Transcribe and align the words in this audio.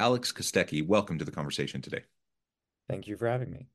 Alex 0.00 0.32
Kostecki, 0.32 0.84
welcome 0.84 1.18
to 1.18 1.26
the 1.26 1.30
conversation 1.30 1.82
today. 1.82 2.00
Thank 2.88 3.06
you 3.06 3.18
for 3.18 3.28
having 3.28 3.50
me. 3.50 3.66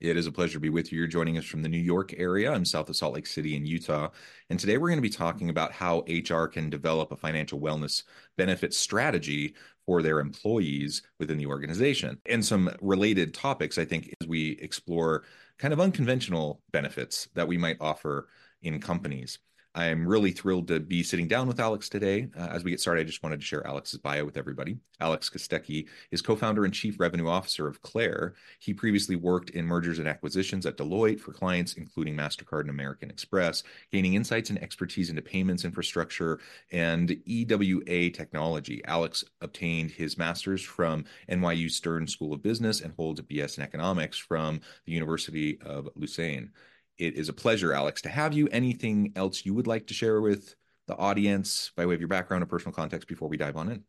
It 0.00 0.16
is 0.16 0.26
a 0.26 0.32
pleasure 0.32 0.54
to 0.54 0.60
be 0.60 0.70
with 0.70 0.90
you. 0.90 0.98
You're 0.98 1.06
joining 1.06 1.36
us 1.36 1.44
from 1.44 1.60
the 1.60 1.68
New 1.68 1.76
York 1.76 2.14
area. 2.16 2.50
I'm 2.50 2.64
south 2.64 2.88
of 2.88 2.96
Salt 2.96 3.12
Lake 3.12 3.26
City 3.26 3.54
in 3.54 3.66
Utah. 3.66 4.08
And 4.48 4.58
today 4.58 4.78
we're 4.78 4.88
going 4.88 4.96
to 4.96 5.02
be 5.02 5.10
talking 5.10 5.50
about 5.50 5.72
how 5.72 6.02
HR 6.08 6.46
can 6.46 6.70
develop 6.70 7.12
a 7.12 7.16
financial 7.16 7.60
wellness 7.60 8.02
benefit 8.38 8.72
strategy 8.72 9.56
for 9.84 10.00
their 10.00 10.20
employees 10.20 11.02
within 11.20 11.36
the 11.36 11.44
organization. 11.44 12.18
And 12.24 12.42
some 12.42 12.74
related 12.80 13.34
topics, 13.34 13.76
I 13.76 13.84
think, 13.84 14.14
as 14.22 14.26
we 14.26 14.52
explore 14.62 15.24
kind 15.58 15.74
of 15.74 15.80
unconventional 15.80 16.62
benefits 16.72 17.28
that 17.34 17.46
we 17.46 17.58
might 17.58 17.76
offer 17.78 18.28
in 18.62 18.80
companies. 18.80 19.38
I'm 19.76 20.06
really 20.06 20.30
thrilled 20.30 20.68
to 20.68 20.78
be 20.78 21.02
sitting 21.02 21.26
down 21.26 21.48
with 21.48 21.58
Alex 21.58 21.88
today. 21.88 22.28
Uh, 22.38 22.46
as 22.46 22.62
we 22.62 22.70
get 22.70 22.80
started, 22.80 23.00
I 23.00 23.04
just 23.04 23.24
wanted 23.24 23.40
to 23.40 23.46
share 23.46 23.66
Alex's 23.66 23.98
bio 23.98 24.24
with 24.24 24.36
everybody. 24.36 24.78
Alex 25.00 25.28
Kostecki 25.28 25.88
is 26.12 26.22
co-founder 26.22 26.64
and 26.64 26.72
chief 26.72 27.00
revenue 27.00 27.26
officer 27.26 27.66
of 27.66 27.82
Clair. 27.82 28.34
He 28.60 28.72
previously 28.72 29.16
worked 29.16 29.50
in 29.50 29.66
mergers 29.66 29.98
and 29.98 30.06
acquisitions 30.06 30.64
at 30.64 30.76
Deloitte 30.76 31.18
for 31.18 31.32
clients 31.32 31.74
including 31.74 32.16
MasterCard 32.16 32.60
and 32.62 32.70
American 32.70 33.10
Express, 33.10 33.64
gaining 33.90 34.14
insights 34.14 34.48
and 34.48 34.62
expertise 34.62 35.10
into 35.10 35.22
payments 35.22 35.64
infrastructure 35.64 36.38
and 36.70 37.10
EWA 37.26 38.10
technology. 38.10 38.80
Alex 38.84 39.24
obtained 39.40 39.90
his 39.90 40.16
master's 40.16 40.62
from 40.62 41.04
NYU 41.28 41.68
Stern 41.68 42.06
School 42.06 42.32
of 42.32 42.44
Business 42.44 42.80
and 42.80 42.94
holds 42.94 43.18
a 43.18 43.24
BS 43.24 43.58
in 43.58 43.64
economics 43.64 44.18
from 44.18 44.60
the 44.86 44.92
University 44.92 45.60
of 45.62 45.88
Lausanne. 45.96 46.52
It 46.98 47.14
is 47.14 47.28
a 47.28 47.32
pleasure, 47.32 47.72
Alex, 47.72 48.02
to 48.02 48.08
have 48.08 48.32
you. 48.32 48.48
Anything 48.50 49.12
else 49.16 49.44
you 49.44 49.54
would 49.54 49.66
like 49.66 49.88
to 49.88 49.94
share 49.94 50.20
with 50.20 50.54
the 50.86 50.96
audience 50.96 51.72
by 51.76 51.86
way 51.86 51.94
of 51.94 52.00
your 52.00 52.08
background 52.08 52.42
or 52.42 52.46
personal 52.46 52.72
context 52.72 53.08
before 53.08 53.28
we 53.28 53.36
dive 53.36 53.56
on 53.56 53.70
in? 53.70 53.84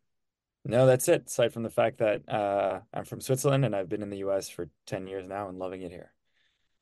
No, 0.64 0.86
that's 0.86 1.08
it. 1.08 1.26
Aside 1.26 1.52
from 1.52 1.62
the 1.62 1.70
fact 1.70 1.98
that 1.98 2.28
uh, 2.28 2.80
I'm 2.92 3.04
from 3.04 3.20
Switzerland 3.20 3.64
and 3.64 3.76
I've 3.76 3.88
been 3.88 4.02
in 4.02 4.10
the 4.10 4.18
US 4.18 4.48
for 4.48 4.68
10 4.86 5.06
years 5.06 5.28
now 5.28 5.48
and 5.48 5.58
loving 5.58 5.82
it 5.82 5.92
here. 5.92 6.12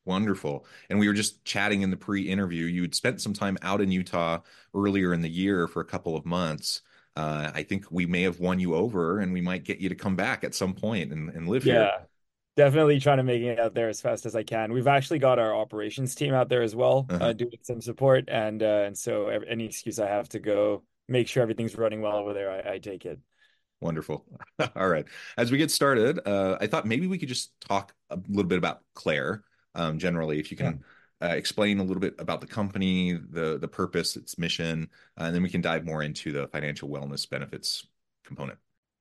Wonderful. 0.05 0.65
And 0.89 0.99
we 0.99 1.07
were 1.07 1.13
just 1.13 1.43
chatting 1.45 1.81
in 1.81 1.91
the 1.91 1.97
pre 1.97 2.23
interview. 2.23 2.65
You 2.65 2.83
had 2.83 2.95
spent 2.95 3.21
some 3.21 3.33
time 3.33 3.57
out 3.61 3.81
in 3.81 3.91
Utah 3.91 4.39
earlier 4.73 5.13
in 5.13 5.21
the 5.21 5.29
year 5.29 5.67
for 5.67 5.81
a 5.81 5.85
couple 5.85 6.15
of 6.15 6.25
months. 6.25 6.81
Uh, 7.15 7.51
I 7.53 7.63
think 7.63 7.85
we 7.91 8.05
may 8.05 8.23
have 8.23 8.39
won 8.39 8.59
you 8.59 8.75
over 8.75 9.19
and 9.19 9.31
we 9.31 9.41
might 9.41 9.63
get 9.63 9.79
you 9.79 9.89
to 9.89 9.95
come 9.95 10.15
back 10.15 10.43
at 10.43 10.53
some 10.55 10.73
point 10.73 11.11
and, 11.11 11.29
and 11.29 11.47
live 11.47 11.65
yeah. 11.65 11.73
here 11.73 11.91
definitely 12.55 12.99
trying 12.99 13.17
to 13.17 13.23
make 13.23 13.41
it 13.41 13.59
out 13.59 13.73
there 13.73 13.89
as 13.89 14.01
fast 14.01 14.25
as 14.25 14.35
I 14.35 14.43
can. 14.43 14.71
We've 14.73 14.87
actually 14.87 15.19
got 15.19 15.39
our 15.39 15.55
operations 15.55 16.15
team 16.15 16.33
out 16.33 16.49
there 16.49 16.61
as 16.61 16.75
well, 16.75 17.05
uh-huh. 17.09 17.25
uh, 17.25 17.33
doing 17.33 17.57
some 17.61 17.81
support, 17.81 18.25
and 18.27 18.61
uh, 18.63 18.83
and 18.85 18.97
so 18.97 19.27
any 19.27 19.65
excuse 19.65 19.99
I 19.99 20.07
have 20.07 20.29
to 20.29 20.39
go 20.39 20.83
make 21.07 21.27
sure 21.27 21.43
everything's 21.43 21.75
running 21.75 22.01
well 22.01 22.17
over 22.17 22.33
there, 22.33 22.51
I, 22.51 22.73
I 22.73 22.77
take 22.79 23.05
it. 23.05 23.19
Wonderful. 23.81 24.25
All 24.75 24.87
right. 24.87 25.05
As 25.37 25.51
we 25.51 25.57
get 25.57 25.69
started, 25.69 26.19
uh, 26.25 26.57
I 26.59 26.67
thought 26.67 26.85
maybe 26.85 27.07
we 27.07 27.17
could 27.17 27.29
just 27.29 27.51
talk 27.59 27.93
a 28.09 28.17
little 28.29 28.47
bit 28.47 28.57
about 28.57 28.81
Clair 28.93 29.43
Um, 29.75 29.99
generally, 29.99 30.39
if 30.39 30.49
you 30.49 30.57
can 30.57 30.83
yeah. 31.21 31.29
uh, 31.29 31.33
explain 31.33 31.79
a 31.79 31.83
little 31.83 32.01
bit 32.01 32.15
about 32.17 32.41
the 32.41 32.47
company, 32.47 33.13
the 33.13 33.57
the 33.59 33.67
purpose, 33.67 34.15
its 34.15 34.37
mission, 34.37 34.89
uh, 35.19 35.25
and 35.25 35.35
then 35.35 35.43
we 35.43 35.49
can 35.49 35.61
dive 35.61 35.85
more 35.85 36.01
into 36.01 36.31
the 36.31 36.47
financial 36.47 36.89
wellness 36.89 37.29
benefits 37.29 37.85
component. 38.23 38.57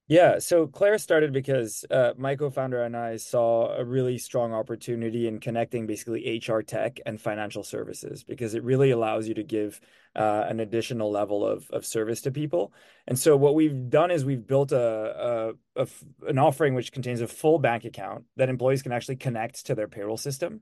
Yeah, 0.07 0.39
so 0.39 0.67
Clair 0.67 0.99
started 0.99 1.33
because 1.33 1.83
uh, 1.91 2.13
my 2.19 2.37
co-founder 2.37 2.83
and 2.83 2.95
I 2.95 3.17
saw 3.17 3.75
a 3.75 3.83
really 3.83 4.19
strong 4.19 4.53
opportunity 4.53 5.27
in 5.27 5.41
connecting 5.41 5.87
basically 5.87 6.43
HR 6.47 6.61
tech 6.61 7.01
and 7.07 7.19
financial 7.19 7.63
services 7.65 8.23
because 8.23 8.55
it 8.55 8.63
really 8.65 8.91
allows 8.91 9.27
you 9.27 9.33
to 9.33 9.43
give 9.43 9.81
uh, 10.15 10.45
an 10.47 10.61
additional 10.61 11.11
level 11.11 11.47
of, 11.47 11.71
of 11.71 11.87
service 11.87 12.21
to 12.23 12.31
people. 12.31 12.75
And 13.07 13.19
so 13.19 13.35
what 13.35 13.55
we've 13.55 13.89
done 13.89 14.11
is 14.11 14.27
we've 14.27 14.47
built 14.47 14.73
a, 14.73 15.55
a, 15.77 15.83
a 15.83 15.89
an 16.29 16.39
offering 16.39 16.75
which 16.75 16.93
contains 16.93 17.23
a 17.23 17.27
full 17.27 17.59
bank 17.59 17.87
account 17.87 18.25
that 18.37 18.51
employees 18.51 18.83
can 18.83 18.93
actually 18.93 19.17
connect 19.17 19.65
to 19.67 19.75
their 19.75 19.89
payroll 19.89 20.19
system. 20.19 20.61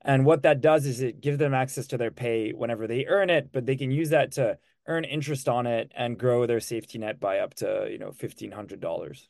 And 0.00 0.24
what 0.24 0.44
that 0.44 0.62
does 0.62 0.86
is 0.86 1.02
it 1.02 1.20
gives 1.20 1.36
them 1.36 1.52
access 1.52 1.88
to 1.88 1.98
their 1.98 2.10
pay 2.10 2.52
whenever 2.52 2.86
they 2.86 3.04
earn 3.04 3.28
it, 3.28 3.50
but 3.52 3.66
they 3.66 3.76
can 3.76 3.90
use 3.90 4.10
that 4.10 4.32
to 4.32 4.56
earn 4.88 5.04
interest 5.04 5.48
on 5.48 5.66
it 5.66 5.92
and 5.94 6.18
grow 6.18 6.46
their 6.46 6.60
safety 6.60 6.98
net 6.98 7.20
by 7.20 7.38
up 7.38 7.54
to 7.54 7.86
you 7.90 7.98
know 7.98 8.10
fifteen 8.10 8.50
hundred 8.50 8.80
dollars. 8.80 9.28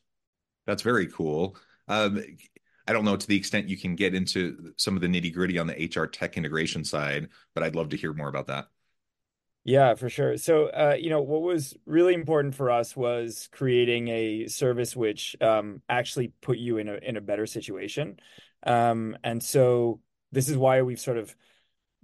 That's 0.66 0.82
very 0.82 1.08
cool. 1.08 1.56
Um, 1.88 2.22
I 2.86 2.92
don't 2.92 3.04
know 3.04 3.16
to 3.16 3.26
the 3.26 3.36
extent 3.36 3.68
you 3.68 3.76
can 3.76 3.96
get 3.96 4.14
into 4.14 4.72
some 4.76 4.94
of 4.94 5.02
the 5.02 5.08
nitty 5.08 5.34
gritty 5.34 5.58
on 5.58 5.66
the 5.66 5.90
HR 5.94 6.06
tech 6.06 6.38
integration 6.38 6.84
side, 6.84 7.28
but 7.54 7.62
I'd 7.62 7.76
love 7.76 7.90
to 7.90 7.96
hear 7.96 8.14
more 8.14 8.28
about 8.28 8.46
that. 8.46 8.68
Yeah, 9.64 9.94
for 9.96 10.08
sure. 10.08 10.38
So, 10.38 10.68
uh, 10.68 10.96
you 10.98 11.10
know, 11.10 11.20
what 11.20 11.42
was 11.42 11.76
really 11.84 12.14
important 12.14 12.54
for 12.54 12.70
us 12.70 12.96
was 12.96 13.50
creating 13.52 14.08
a 14.08 14.46
service 14.46 14.96
which 14.96 15.36
um, 15.42 15.82
actually 15.90 16.32
put 16.40 16.56
you 16.56 16.78
in 16.78 16.88
a 16.88 16.94
in 16.94 17.18
a 17.18 17.20
better 17.20 17.44
situation, 17.44 18.18
um, 18.62 19.18
and 19.22 19.42
so 19.42 20.00
this 20.32 20.48
is 20.48 20.56
why 20.56 20.80
we've 20.80 21.00
sort 21.00 21.18
of 21.18 21.36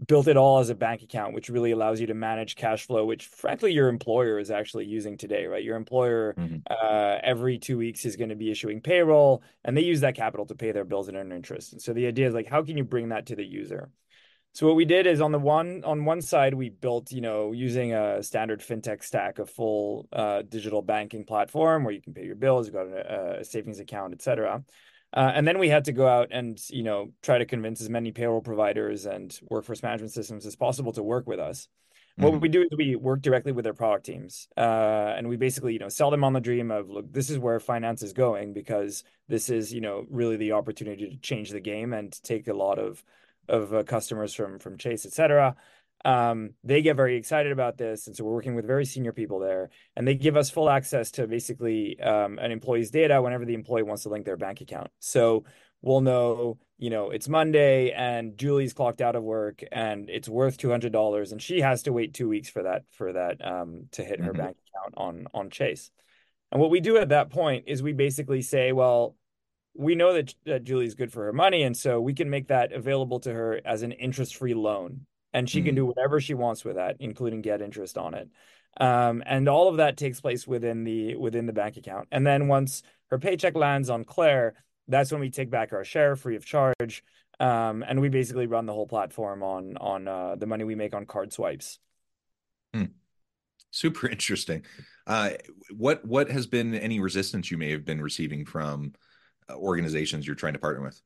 built 0.06 0.26
it 0.26 0.36
all 0.36 0.58
as 0.58 0.70
a 0.70 0.74
bank 0.74 1.02
account, 1.02 1.34
which 1.34 1.48
really 1.48 1.70
allows 1.70 2.00
you 2.00 2.06
to 2.08 2.14
manage 2.14 2.56
cash 2.56 2.86
flow, 2.86 3.04
which 3.04 3.26
frankly 3.26 3.72
your 3.72 3.88
employer 3.88 4.38
is 4.38 4.50
actually 4.50 4.86
using 4.86 5.16
today, 5.16 5.46
right? 5.46 5.62
Your 5.62 5.76
employer 5.76 6.34
mm-hmm. 6.36 6.56
uh, 6.68 7.18
every 7.22 7.58
two 7.58 7.78
weeks 7.78 8.04
is 8.04 8.16
going 8.16 8.30
to 8.30 8.36
be 8.36 8.50
issuing 8.50 8.80
payroll, 8.80 9.42
and 9.64 9.76
they 9.76 9.82
use 9.82 10.00
that 10.00 10.16
capital 10.16 10.46
to 10.46 10.54
pay 10.54 10.72
their 10.72 10.84
bills 10.84 11.08
and 11.08 11.16
earn 11.16 11.32
interest. 11.32 11.72
And 11.72 11.82
so 11.82 11.92
the 11.92 12.06
idea 12.06 12.26
is 12.26 12.34
like, 12.34 12.48
how 12.48 12.62
can 12.62 12.76
you 12.76 12.84
bring 12.84 13.10
that 13.10 13.26
to 13.26 13.36
the 13.36 13.44
user? 13.44 13.90
So 14.52 14.68
what 14.68 14.76
we 14.76 14.84
did 14.84 15.08
is 15.08 15.20
on 15.20 15.32
the 15.32 15.38
one 15.38 15.82
on 15.84 16.04
one 16.04 16.22
side 16.22 16.54
we 16.54 16.68
built 16.68 17.10
you 17.10 17.20
know 17.20 17.50
using 17.50 17.92
a 17.92 18.22
standard 18.22 18.60
fintech 18.60 19.02
stack, 19.02 19.40
a 19.40 19.46
full 19.46 20.06
uh, 20.12 20.42
digital 20.42 20.80
banking 20.80 21.24
platform 21.24 21.82
where 21.82 21.92
you 21.92 22.00
can 22.00 22.14
pay 22.14 22.24
your 22.24 22.36
bills, 22.36 22.66
you've 22.66 22.74
got 22.74 22.86
a, 22.86 23.40
a 23.40 23.44
savings 23.44 23.80
account, 23.80 24.14
etc. 24.14 24.62
Uh, 25.14 25.30
and 25.32 25.46
then 25.46 25.58
we 25.58 25.68
had 25.68 25.84
to 25.84 25.92
go 25.92 26.08
out 26.08 26.28
and 26.32 26.60
you 26.70 26.82
know 26.82 27.12
try 27.22 27.38
to 27.38 27.46
convince 27.46 27.80
as 27.80 27.88
many 27.88 28.10
payroll 28.10 28.40
providers 28.40 29.06
and 29.06 29.38
workforce 29.48 29.82
management 29.82 30.12
systems 30.12 30.44
as 30.44 30.56
possible 30.56 30.92
to 30.92 31.02
work 31.02 31.26
with 31.26 31.38
us. 31.38 31.68
Mm-hmm. 32.18 32.30
What 32.30 32.40
we 32.40 32.48
do 32.48 32.62
is 32.62 32.68
we 32.76 32.96
work 32.96 33.22
directly 33.22 33.52
with 33.52 33.64
their 33.64 33.74
product 33.74 34.06
teams, 34.06 34.48
uh, 34.56 35.14
and 35.16 35.28
we 35.28 35.36
basically 35.36 35.72
you 35.72 35.78
know 35.78 35.88
sell 35.88 36.10
them 36.10 36.24
on 36.24 36.32
the 36.32 36.40
dream 36.40 36.70
of 36.70 36.90
look, 36.90 37.12
this 37.12 37.30
is 37.30 37.38
where 37.38 37.60
finance 37.60 38.02
is 38.02 38.12
going 38.12 38.52
because 38.52 39.04
this 39.28 39.50
is 39.50 39.72
you 39.72 39.80
know 39.80 40.04
really 40.10 40.36
the 40.36 40.52
opportunity 40.52 41.08
to 41.08 41.16
change 41.18 41.50
the 41.50 41.60
game 41.60 41.92
and 41.92 42.20
take 42.24 42.48
a 42.48 42.54
lot 42.54 42.78
of 42.78 43.04
of 43.48 43.72
uh, 43.72 43.84
customers 43.84 44.34
from 44.34 44.58
from 44.58 44.76
Chase, 44.78 45.06
et 45.06 45.12
cetera 45.12 45.54
um, 46.04 46.50
they 46.62 46.82
get 46.82 46.96
very 46.96 47.16
excited 47.16 47.52
about 47.52 47.78
this. 47.78 48.06
And 48.06 48.16
so 48.16 48.24
we're 48.24 48.34
working 48.34 48.54
with 48.54 48.66
very 48.66 48.84
senior 48.84 49.12
people 49.12 49.38
there, 49.38 49.70
and 49.96 50.06
they 50.06 50.14
give 50.14 50.36
us 50.36 50.50
full 50.50 50.68
access 50.68 51.10
to 51.12 51.26
basically 51.26 51.98
um, 52.00 52.38
an 52.38 52.52
employee's 52.52 52.90
data 52.90 53.20
whenever 53.22 53.44
the 53.44 53.54
employee 53.54 53.82
wants 53.82 54.02
to 54.02 54.10
link 54.10 54.24
their 54.24 54.36
bank 54.36 54.60
account. 54.60 54.90
So 54.98 55.44
we'll 55.82 56.00
know, 56.00 56.58
you 56.78 56.90
know, 56.90 57.10
it's 57.10 57.28
Monday 57.28 57.92
and 57.92 58.36
Julie's 58.38 58.72
clocked 58.72 59.00
out 59.00 59.16
of 59.16 59.22
work 59.22 59.62
and 59.70 60.08
it's 60.08 60.28
worth 60.28 60.56
two 60.56 60.70
hundred 60.70 60.92
dollars, 60.92 61.32
and 61.32 61.40
she 61.40 61.60
has 61.60 61.82
to 61.84 61.92
wait 61.92 62.14
two 62.14 62.28
weeks 62.28 62.48
for 62.48 62.62
that 62.62 62.84
for 62.90 63.12
that 63.12 63.44
um, 63.44 63.86
to 63.92 64.02
hit 64.02 64.20
her 64.20 64.32
mm-hmm. 64.32 64.42
bank 64.42 64.56
account 64.68 64.94
on 64.96 65.26
on 65.34 65.50
Chase. 65.50 65.90
And 66.52 66.60
what 66.60 66.70
we 66.70 66.80
do 66.80 66.98
at 66.98 67.08
that 67.08 67.30
point 67.30 67.64
is 67.66 67.82
we 67.82 67.92
basically 67.92 68.42
say, 68.42 68.72
well, 68.72 69.16
we 69.76 69.96
know 69.96 70.12
that, 70.12 70.34
that 70.44 70.62
Julie's 70.62 70.94
good 70.94 71.12
for 71.12 71.24
her 71.24 71.32
money, 71.32 71.64
and 71.64 71.76
so 71.76 72.00
we 72.00 72.14
can 72.14 72.30
make 72.30 72.48
that 72.48 72.72
available 72.72 73.18
to 73.20 73.32
her 73.32 73.60
as 73.64 73.82
an 73.82 73.90
interest-free 73.90 74.54
loan 74.54 75.06
and 75.34 75.50
she 75.50 75.58
mm-hmm. 75.58 75.66
can 75.66 75.74
do 75.74 75.84
whatever 75.84 76.20
she 76.20 76.32
wants 76.32 76.64
with 76.64 76.76
that, 76.76 76.96
including 77.00 77.42
get 77.42 77.60
interest 77.60 77.98
on 77.98 78.14
it. 78.14 78.30
Um, 78.80 79.22
and 79.26 79.48
all 79.48 79.68
of 79.68 79.76
that 79.76 79.96
takes 79.96 80.20
place 80.20 80.46
within 80.46 80.84
the 80.84 81.16
within 81.16 81.46
the 81.46 81.52
bank 81.52 81.76
account. 81.76 82.08
And 82.10 82.26
then 82.26 82.48
once 82.48 82.82
her 83.10 83.18
paycheck 83.18 83.54
lands 83.54 83.90
on 83.90 84.04
Clair, 84.04 84.54
that's 84.88 85.12
when 85.12 85.20
we 85.20 85.30
take 85.30 85.50
back 85.50 85.72
our 85.72 85.84
share 85.84 86.16
free 86.16 86.36
of 86.36 86.46
charge, 86.46 87.04
um, 87.40 87.84
and 87.86 88.00
we 88.00 88.08
basically 88.08 88.46
run 88.46 88.66
the 88.66 88.72
whole 88.72 88.86
platform 88.86 89.42
on 89.42 89.76
on 89.76 90.08
uh, 90.08 90.36
the 90.36 90.46
money 90.46 90.64
we 90.64 90.74
make 90.74 90.94
on 90.94 91.04
card 91.04 91.32
swipes. 91.32 91.78
Hmm. 92.72 92.84
Super 93.70 94.08
interesting. 94.08 94.64
Uh, 95.06 95.30
what 95.76 96.04
what 96.04 96.30
has 96.30 96.46
been 96.46 96.74
any 96.74 97.00
resistance 97.00 97.50
you 97.50 97.58
may 97.58 97.70
have 97.70 97.84
been 97.84 98.00
receiving 98.00 98.44
from 98.44 98.92
uh, 99.48 99.56
organizations 99.56 100.26
you're 100.26 100.36
trying 100.36 100.54
to 100.54 100.58
partner 100.60 100.82
with? 100.82 101.00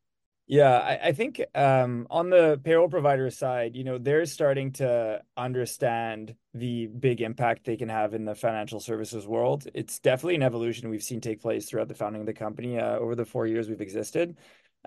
Yeah, 0.50 0.78
I, 0.78 1.08
I 1.08 1.12
think 1.12 1.44
um, 1.54 2.06
on 2.08 2.30
the 2.30 2.58
payroll 2.64 2.88
provider 2.88 3.28
side, 3.28 3.76
you 3.76 3.84
know, 3.84 3.98
they're 3.98 4.24
starting 4.24 4.72
to 4.74 5.20
understand 5.36 6.34
the 6.54 6.86
big 6.86 7.20
impact 7.20 7.64
they 7.64 7.76
can 7.76 7.90
have 7.90 8.14
in 8.14 8.24
the 8.24 8.34
financial 8.34 8.80
services 8.80 9.26
world. 9.26 9.68
It's 9.74 9.98
definitely 9.98 10.36
an 10.36 10.42
evolution 10.42 10.88
we've 10.88 11.02
seen 11.02 11.20
take 11.20 11.42
place 11.42 11.68
throughout 11.68 11.88
the 11.88 11.94
founding 11.94 12.22
of 12.22 12.26
the 12.26 12.32
company 12.32 12.78
uh, 12.78 12.96
over 12.96 13.14
the 13.14 13.26
four 13.26 13.46
years 13.46 13.68
we've 13.68 13.82
existed. 13.82 14.38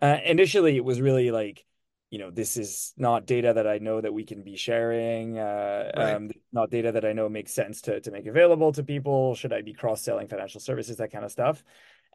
Uh, 0.02 0.18
initially, 0.26 0.78
it 0.78 0.84
was 0.84 1.00
really 1.00 1.30
like, 1.30 1.64
you 2.10 2.18
know, 2.18 2.32
this 2.32 2.58
is 2.58 2.92
not 2.98 3.28
data 3.28 3.54
that 3.54 3.68
I 3.68 3.78
know 3.78 4.02
that 4.02 4.14
we 4.16 4.24
can 4.24 4.42
be 4.42 4.56
sharing. 4.56 5.38
Uh, 5.38 5.92
Right. 5.96 6.16
um, 6.16 6.32
not 6.52 6.72
data 6.72 6.92
that 6.94 7.06
I 7.06 7.14
know 7.14 7.30
makes 7.30 7.54
sense 7.54 7.82
to 7.82 8.02
to 8.02 8.10
make 8.10 8.26
available 8.26 8.72
to 8.72 8.84
people. 8.84 9.36
Should 9.36 9.54
I 9.54 9.62
be 9.62 9.74
cross-selling 9.74 10.28
financial 10.28 10.60
services, 10.60 10.98
that 10.98 11.12
kind 11.12 11.24
of 11.24 11.32
stuff. 11.32 11.64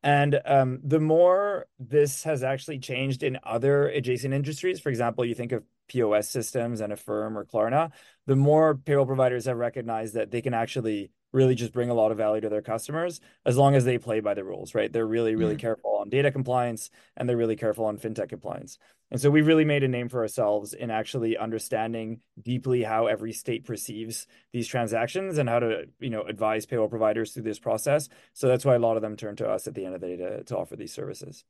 And 0.02 0.40
um, 0.44 0.81
the 0.84 1.00
more 1.00 1.66
this 1.78 2.22
has 2.25 2.43
actually 2.43 2.78
changed 2.78 3.22
in 3.22 3.38
other 3.43 3.88
adjacent 3.88 4.34
industries, 4.34 4.78
for 4.81 4.88
example, 4.90 5.25
you 5.25 5.34
think 5.34 5.52
of 5.52 5.64
POS 5.88 6.28
systems 6.28 6.81
and 6.81 6.93
Affirm 6.93 7.37
or 7.37 7.44
Klarna, 7.44 7.93
the 8.26 8.37
more 8.37 8.75
payroll 8.76 9.06
providers 9.06 9.46
have 9.46 9.56
recognized 9.56 10.14
that 10.14 10.31
they 10.31 10.43
can 10.43 10.54
actually 10.54 11.10
really 11.32 11.54
just 11.54 11.72
bring 11.72 11.90
a 11.90 11.94
lot 11.94 12.12
of 12.12 12.19
value 12.19 12.40
to 12.40 12.48
their 12.48 12.62
customers 12.62 13.20
as 13.44 13.56
long 13.56 13.75
as 13.75 13.84
they 13.84 13.98
play 13.98 14.20
by 14.20 14.34
the 14.34 14.44
rules, 14.44 14.75
right? 14.75 14.93
They're 14.93 15.06
really, 15.06 15.34
really 15.34 15.56
Mm, 15.56 15.60
careful 15.60 15.96
on 15.96 16.08
data 16.08 16.31
compliance 16.31 16.90
and 17.16 17.28
they're 17.28 17.37
really 17.37 17.56
careful 17.56 17.84
on 17.87 17.98
fintech 17.98 18.28
compliance. 18.28 18.78
And 19.11 19.20
so 19.20 19.31
we've 19.31 19.47
really 19.47 19.64
made 19.64 19.85
a 19.85 19.88
name 19.88 20.08
for 20.08 20.20
ourselves 20.20 20.75
in 20.75 20.91
actually 20.91 21.37
understanding 21.37 22.20
deeply 22.43 22.82
how 22.82 23.06
every 23.06 23.32
state 23.32 23.64
perceives 23.64 24.26
these 24.53 24.67
transactions 24.67 25.38
and 25.38 25.49
how 25.49 25.61
to, 25.61 25.85
you 26.00 26.11
know, 26.11 26.23
advise 26.23 26.67
payroll 26.67 26.88
providers 26.88 27.32
through 27.32 27.44
this 27.44 27.61
process. 27.61 28.08
So 28.32 28.49
that's 28.49 28.64
why 28.64 28.75
a 28.75 28.81
lot 28.81 28.97
of 28.97 29.03
them 29.03 29.17
turn 29.17 29.37
to 29.37 29.49
us 29.49 29.67
at 29.69 29.75
the 29.75 29.85
end 29.87 29.94
of 29.94 30.00
the 30.00 30.08
day 30.08 30.17
to, 30.17 30.44
to 30.44 30.56
offer 30.58 30.75
these 30.76 30.93
services. 30.93 31.44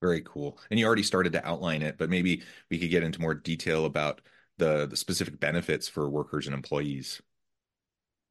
very 0.00 0.22
cool. 0.22 0.58
And 0.70 0.78
you 0.78 0.86
already 0.86 1.02
started 1.02 1.32
to 1.32 1.46
outline 1.46 1.82
it, 1.82 1.98
but 1.98 2.10
maybe 2.10 2.42
we 2.70 2.78
could 2.78 2.90
get 2.90 3.02
into 3.02 3.20
more 3.20 3.34
detail 3.34 3.84
about 3.84 4.20
the 4.58 4.86
the 4.86 4.96
specific 4.96 5.38
benefits 5.40 5.88
for 5.88 6.08
workers 6.08 6.46
and 6.46 6.54
employees. 6.54 7.20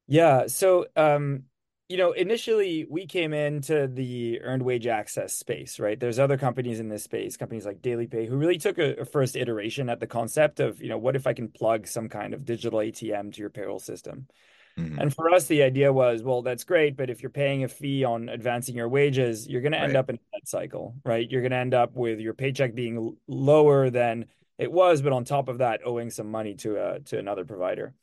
Yeah. 0.06 0.46
So, 0.46 0.86
um, 0.96 1.44
you 1.88 1.96
know, 1.96 2.12
initially 2.12 2.86
we 2.90 3.06
came 3.06 3.32
into 3.32 3.86
the 3.86 4.40
earned 4.42 4.62
wage 4.62 4.86
access 4.86 5.34
space, 5.34 5.80
right? 5.80 5.98
There's 5.98 6.18
other 6.18 6.36
companies 6.36 6.80
in 6.80 6.88
this 6.90 7.04
space, 7.04 7.36
companies 7.38 7.64
like 7.64 7.80
DailyPay, 7.80 8.28
who 8.28 8.36
really 8.36 8.58
took 8.58 8.78
a, 8.78 8.94
a 8.96 9.04
first 9.06 9.36
iteration 9.36 9.88
at 9.88 9.98
the 9.98 10.06
concept 10.06 10.60
of, 10.60 10.82
you 10.82 10.88
know, 10.90 10.98
what 10.98 11.16
if 11.16 11.26
I 11.26 11.32
can 11.32 11.48
plug 11.48 11.86
some 11.86 12.08
kind 12.10 12.34
of 12.34 12.44
digital 12.44 12.80
ATM 12.82 13.30
to 13.32 13.40
your 13.40 13.48
payroll 13.48 13.78
system? 13.78 14.26
hmm 14.76 14.98
And 14.98 15.14
for 15.14 15.30
us, 15.32 15.46
the 15.46 15.62
idea 15.62 15.92
was, 15.92 16.22
well, 16.22 16.42
that's 16.42 16.64
great, 16.64 16.96
but 16.96 17.10
if 17.10 17.22
you're 17.22 17.30
paying 17.30 17.64
a 17.64 17.68
fee 17.68 18.04
on 18.04 18.28
advancing 18.28 18.76
your 18.76 18.88
wages, 18.88 19.48
you're 19.48 19.62
going 19.62 19.72
to 19.72 19.78
end 19.78 19.96
up 19.96 20.10
in 20.10 20.16
a 20.16 20.18
debt 20.32 20.48
cycle, 20.48 20.96
right? 21.04 21.30
You're 21.30 21.42
going 21.42 21.52
to 21.52 21.58
end 21.58 21.74
up 21.74 21.94
with 21.96 22.20
your 22.20 22.34
paycheck 22.34 22.74
being 22.74 22.96
l- 22.96 23.16
lower 23.28 23.90
than 23.90 24.26
it 24.58 24.72
was, 24.72 25.02
but 25.02 25.12
on 25.12 25.24
top 25.24 25.48
of 25.48 25.58
that, 25.58 25.82
owing 25.84 26.10
some 26.10 26.30
money 26.30 26.54
to 26.56 26.76
a 26.76 27.00
to 27.00 27.18
another 27.18 27.44
provider. 27.44 27.94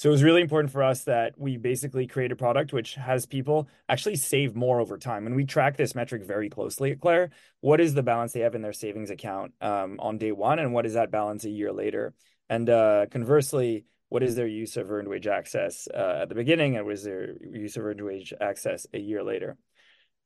So 0.00 0.08
it 0.08 0.12
was 0.12 0.22
really 0.22 0.40
important 0.40 0.72
for 0.72 0.82
us 0.82 1.04
that 1.04 1.34
we 1.36 1.58
basically 1.58 2.06
create 2.06 2.32
a 2.32 2.36
product 2.36 2.72
which 2.72 2.94
has 2.94 3.26
people 3.26 3.68
actually 3.86 4.16
save 4.16 4.56
more 4.56 4.80
over 4.80 4.96
time. 4.96 5.26
And 5.26 5.36
we 5.36 5.44
track 5.44 5.76
this 5.76 5.94
metric 5.94 6.24
very 6.24 6.48
closely 6.48 6.92
at 6.92 7.02
Clair. 7.02 7.28
What 7.60 7.82
is 7.82 7.92
the 7.92 8.02
balance 8.02 8.32
they 8.32 8.40
have 8.40 8.54
in 8.54 8.62
their 8.62 8.72
savings 8.72 9.10
account 9.10 9.52
um, 9.60 9.96
on 9.98 10.16
day 10.16 10.32
one, 10.32 10.58
and 10.58 10.72
what 10.72 10.86
is 10.86 10.94
that 10.94 11.10
balance 11.10 11.44
a 11.44 11.50
year 11.50 11.70
later? 11.70 12.14
And 12.48 12.70
uh, 12.70 13.08
conversely, 13.10 13.84
what 14.08 14.22
is 14.22 14.36
their 14.36 14.46
use 14.46 14.78
of 14.78 14.90
earned 14.90 15.06
wage 15.06 15.26
access 15.26 15.86
uh, 15.92 16.20
at 16.22 16.30
the 16.30 16.34
beginning, 16.34 16.76
and 16.78 16.86
what 16.86 16.94
is 16.94 17.04
their 17.04 17.34
use 17.52 17.76
of 17.76 17.84
earned 17.84 18.02
wage 18.02 18.32
access 18.40 18.86
a 18.94 18.98
year 18.98 19.22
later? 19.22 19.58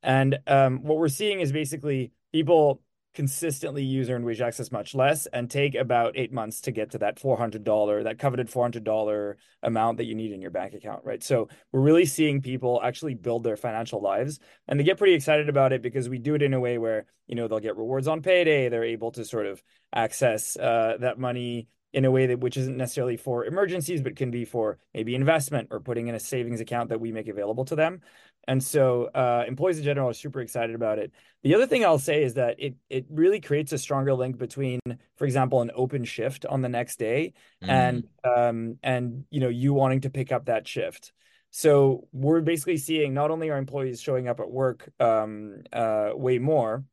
And 0.01 0.39
um, 0.47 0.83
what 0.83 0.97
we're 0.99 1.09
seeing 1.09 1.41
is 1.41 1.51
basically 1.51 2.13
people 2.31 2.81
consistently 3.15 3.83
use 3.83 4.09
earned 4.09 4.25
wage 4.25 4.41
access 4.41 4.71
much 4.71 4.93
less 4.93 5.25
and 5.27 5.49
take 5.49 5.73
about 5.73 6.13
eight 6.15 6.31
months 6.31 6.61
to 6.61 6.71
get 6.71 6.91
to 6.91 6.99
that 6.99 7.17
$400, 7.17 8.03
that 8.03 8.19
coveted 8.19 8.49
$400 8.49 9.35
amount 9.63 9.97
that 9.97 10.05
you 10.05 10.13
need 10.13 10.31
in 10.31 10.41
your 10.41 10.51
bank 10.51 10.73
account, 10.73 11.03
right? 11.03 11.23
So 11.23 11.47
we're 11.71 11.81
really 11.81 12.05
seeing 12.05 12.41
people 12.41 12.79
actually 12.83 13.15
build 13.15 13.43
their 13.43 13.57
financial 13.57 14.01
lives 14.01 14.39
and 14.67 14.79
they 14.79 14.83
get 14.83 14.97
pretty 14.97 15.13
excited 15.13 15.49
about 15.49 15.73
it 15.73 15.81
because 15.81 16.09
we 16.09 16.19
do 16.19 16.35
it 16.35 16.43
in 16.43 16.53
a 16.53 16.59
way 16.59 16.77
where, 16.77 17.05
you 17.25 17.35
know, 17.35 17.47
they'll 17.47 17.59
get 17.59 17.77
rewards 17.77 18.07
on 18.07 18.21
payday. 18.21 18.69
They're 18.69 18.83
able 18.83 19.11
to 19.13 19.25
sort 19.25 19.47
of 19.47 19.63
access 19.93 20.57
uh, 20.57 20.97
that 20.99 21.17
money 21.17 21.67
in 21.95 22.03
a 22.03 22.11
way 22.11 22.27
that 22.27 22.41
which 22.41 22.57
isn't 22.57 22.75
necessarily 22.75 23.15
for 23.15 23.45
emergencies, 23.45 24.01
but 24.01 24.17
can 24.17 24.29
be 24.29 24.43
for 24.43 24.77
maybe 24.93 25.15
investment 25.15 25.69
or 25.71 25.79
putting 25.79 26.07
in 26.07 26.15
a 26.15 26.19
savings 26.19 26.59
account 26.59 26.89
that 26.89 26.99
we 26.99 27.13
make 27.13 27.29
available 27.29 27.63
to 27.63 27.75
them. 27.75 28.01
And 28.47 28.63
so 28.63 29.05
uh, 29.05 29.43
employees 29.47 29.77
in 29.79 29.83
general 29.83 30.09
are 30.09 30.13
super 30.13 30.41
excited 30.41 30.75
about 30.75 30.99
it. 30.99 31.11
The 31.43 31.55
other 31.55 31.67
thing 31.67 31.83
I'll 31.83 31.99
say 31.99 32.23
is 32.23 32.35
that 32.35 32.55
it 32.59 32.75
it 32.89 33.05
really 33.09 33.39
creates 33.41 33.71
a 33.71 33.77
stronger 33.77 34.13
link 34.13 34.37
between, 34.37 34.79
for 35.15 35.25
example, 35.25 35.61
an 35.61 35.71
open 35.75 36.03
shift 36.03 36.45
on 36.45 36.61
the 36.61 36.69
next 36.69 36.97
day 36.97 37.33
and 37.67 38.03
Mm, 38.03 38.37
um 38.37 38.77
and 38.83 39.25
you 39.31 39.39
know 39.39 39.49
you 39.49 39.73
wanting 39.73 40.01
to 40.01 40.09
pick 40.09 40.31
up 40.31 40.45
that 40.45 40.67
shift. 40.67 41.11
So 41.51 42.07
we're 42.11 42.41
basically 42.41 42.77
seeing 42.77 43.13
not 43.13 43.31
only 43.31 43.49
are 43.49 43.57
employees 43.57 44.01
showing 44.01 44.27
up 44.27 44.39
at 44.39 44.49
work 44.51 44.89
um 44.99 45.63
uh 45.73 46.11
way 46.13 46.39
more 46.39 46.83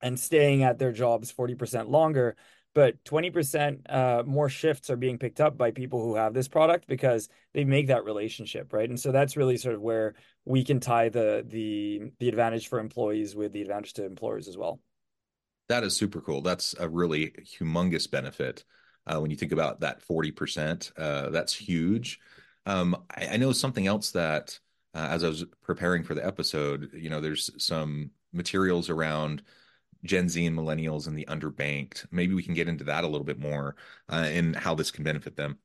and 0.00 0.18
staying 0.18 0.62
at 0.62 0.78
their 0.78 0.92
jobs 0.92 1.32
40% 1.32 1.88
longer, 1.88 2.36
but 2.74 3.02
20% 3.04 3.90
uh, 3.90 4.22
more 4.26 4.48
shifts 4.48 4.90
are 4.90 4.96
being 4.96 5.18
picked 5.18 5.40
up 5.40 5.56
by 5.58 5.70
people 5.70 6.02
who 6.02 6.14
have 6.14 6.34
this 6.34 6.48
product 6.48 6.86
because 6.86 7.28
they 7.54 7.64
make 7.64 7.88
that 7.88 8.04
relationship, 8.04 8.72
right? 8.72 8.88
And 8.88 9.00
so 9.00 9.10
that's 9.10 9.36
really 9.36 9.56
sort 9.56 9.74
of 9.74 9.80
where 9.80 10.14
we 10.48 10.64
can 10.64 10.80
tie 10.80 11.08
the 11.10 11.44
the 11.46 12.10
the 12.18 12.28
advantage 12.28 12.68
for 12.68 12.80
employees 12.80 13.36
with 13.36 13.52
the 13.52 13.62
advantage 13.62 13.92
to 13.94 14.04
employers 14.04 14.48
as 14.48 14.56
well. 14.56 14.80
that 15.68 15.84
is 15.84 15.94
super 15.96 16.20
cool. 16.20 16.40
That's 16.42 16.74
a 16.78 16.88
really 16.88 17.30
humongous 17.30 18.10
benefit. 18.10 18.64
Uh, 19.06 19.20
when 19.20 19.30
you 19.30 19.36
think 19.36 19.52
about 19.52 19.80
that 19.80 20.00
40%, 20.02 20.92
uh, 20.96 21.30
that's 21.30 21.54
huge. 21.54 22.20
Um, 22.66 22.96
I, 23.14 23.28
I 23.28 23.36
know 23.36 23.52
something 23.52 23.86
else 23.86 24.10
that, 24.12 24.58
uh, 24.94 25.08
as 25.10 25.24
I 25.24 25.28
was 25.28 25.44
preparing 25.62 26.02
for 26.04 26.14
the 26.14 26.26
episode, 26.26 26.90
you 26.94 27.10
know, 27.10 27.20
there's 27.20 27.50
some 27.62 28.10
materials 28.32 28.90
around 28.90 29.42
Gen 30.04 30.28
Z 30.28 30.44
and 30.44 30.56
millennials 30.58 31.06
and 31.08 31.18
the 31.18 31.26
underbanked. 31.26 32.06
Maybe 32.10 32.34
we 32.34 32.42
can 32.42 32.54
get 32.54 32.68
into 32.68 32.84
that 32.84 33.04
a 33.04 33.08
little 33.08 33.26
bit 33.26 33.40
more, 33.40 33.76
uh, 34.10 34.26
and 34.28 34.56
how 34.56 34.74
this 34.74 34.90
can 34.90 35.04
benefit 35.04 35.36
them. 35.36 35.58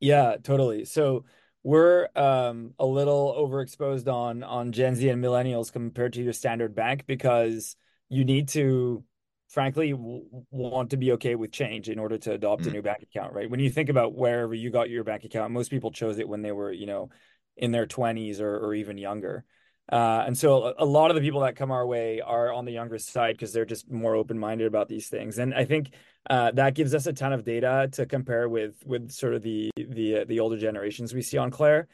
Yeah, 0.00 0.36
totally. 0.42 0.84
So 0.84 1.24
we're 1.62 2.08
um, 2.16 2.74
a 2.78 2.86
little 2.86 3.34
overexposed 3.38 4.12
on 4.12 4.42
on 4.42 4.72
Gen 4.72 4.94
Z 4.96 5.08
and 5.08 5.22
millennials 5.22 5.72
compared 5.72 6.14
to 6.14 6.22
your 6.22 6.32
standard 6.32 6.74
bank 6.74 7.04
because 7.06 7.76
you 8.08 8.24
need 8.24 8.48
to, 8.48 9.04
frankly, 9.48 9.90
w 9.92 10.24
want 10.50 10.90
to 10.90 10.96
be 10.96 11.12
okay 11.12 11.34
with 11.34 11.52
change 11.52 11.88
in 11.88 11.98
order 11.98 12.18
to 12.18 12.32
adopt 12.32 12.66
a 12.66 12.70
Mm, 12.70 12.72
new 12.72 12.82
bank 12.82 13.02
account, 13.02 13.32
right? 13.32 13.48
When 13.50 13.60
you 13.60 13.70
think 13.70 13.88
about 13.88 14.14
wherever 14.14 14.54
you 14.54 14.70
got 14.70 14.90
your 14.90 15.04
bank 15.04 15.24
account, 15.24 15.52
most 15.52 15.70
people 15.70 15.90
chose 15.92 16.18
it 16.18 16.28
when 16.28 16.42
they 16.42 16.52
were, 16.52 16.72
you 16.72 16.86
know, 16.86 17.10
in 17.56 17.70
their 17.72 17.86
20s 17.86 18.40
or, 18.40 18.56
or 18.58 18.74
even 18.74 18.98
younger. 18.98 19.44
Uh, 19.90 20.22
and 20.26 20.38
so 20.38 20.64
a, 20.64 20.74
a 20.78 20.84
lot 20.84 21.10
of 21.10 21.16
the 21.16 21.20
people 21.20 21.40
that 21.40 21.56
come 21.56 21.70
our 21.70 21.86
way 21.86 22.20
are 22.20 22.52
on 22.52 22.64
the 22.64 22.72
younger 22.72 22.98
side 22.98 23.34
because 23.36 23.52
they're 23.52 23.64
just 23.64 23.90
more 23.90 24.14
open-minded 24.14 24.66
about 24.66 24.88
these 24.88 25.08
things. 25.08 25.38
And 25.38 25.52
I 25.54 25.64
think 25.64 25.92
uh, 26.30 26.52
that 26.52 26.74
gives 26.74 26.94
us 26.94 27.06
a 27.06 27.12
ton 27.12 27.32
of 27.32 27.44
data 27.44 27.88
to 27.92 28.06
compare 28.06 28.48
with 28.48 28.76
with 28.86 29.10
sort 29.10 29.34
of 29.34 29.42
the 29.42 29.70
the 29.92 30.18
uh, 30.18 30.24
the 30.26 30.40
older 30.40 30.58
generations 30.58 31.14
we 31.14 31.22
see 31.22 31.38
on 31.38 31.50
Clair. 31.50 31.88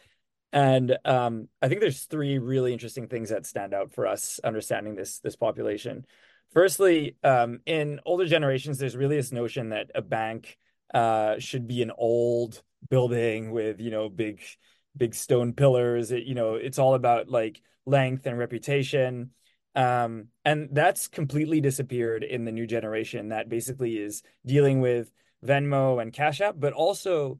And 0.53 0.97
um, 1.05 1.49
I 1.61 1.69
think 1.69 1.81
there's 1.81 2.05
three 2.05 2.39
really 2.39 2.73
interesting 2.73 3.07
things 3.07 3.29
that 3.29 3.45
stand 3.45 3.75
out 3.75 3.93
for 3.93 4.07
us 4.07 4.41
understanding 4.43 4.95
this 4.95 5.21
this 5.21 5.37
population. 5.37 6.07
Firstly, 6.53 7.17
um, 7.23 7.61
in 7.67 8.01
older 8.07 8.27
generations, 8.27 8.79
there's 8.79 8.97
really 8.97 9.17
this 9.17 9.33
notion 9.33 9.71
that 9.71 9.91
a 9.95 10.01
bank 10.01 10.57
uh, 10.95 11.39
should 11.39 11.67
be 11.67 11.83
an 11.83 11.93
old 11.97 12.63
building 12.89 13.51
with, 13.51 13.81
you 13.81 13.91
know, 13.91 14.09
big 14.09 14.41
big 14.97 15.15
stone 15.15 15.53
pillars. 15.53 16.11
It, 16.11 16.25
you 16.25 16.35
know, 16.35 16.55
it's 16.55 16.79
all 16.79 16.95
about 16.95 17.29
like 17.29 17.61
length 17.85 18.27
and 18.27 18.39
reputation. 18.39 19.31
Um, 19.75 20.29
and 20.45 20.71
that's 20.73 21.09
completely 21.09 21.61
disappeared 21.61 22.25
in 22.25 22.45
the 22.45 22.53
new 22.53 22.67
generation 22.67 23.29
that 23.29 23.49
basically 23.49 23.99
is 23.99 24.23
dealing 24.45 24.81
with 24.81 25.13
Venmo 25.45 26.01
and 26.03 26.13
Cash 26.13 26.41
App, 26.41 26.57
but 26.59 26.73
also 26.73 27.39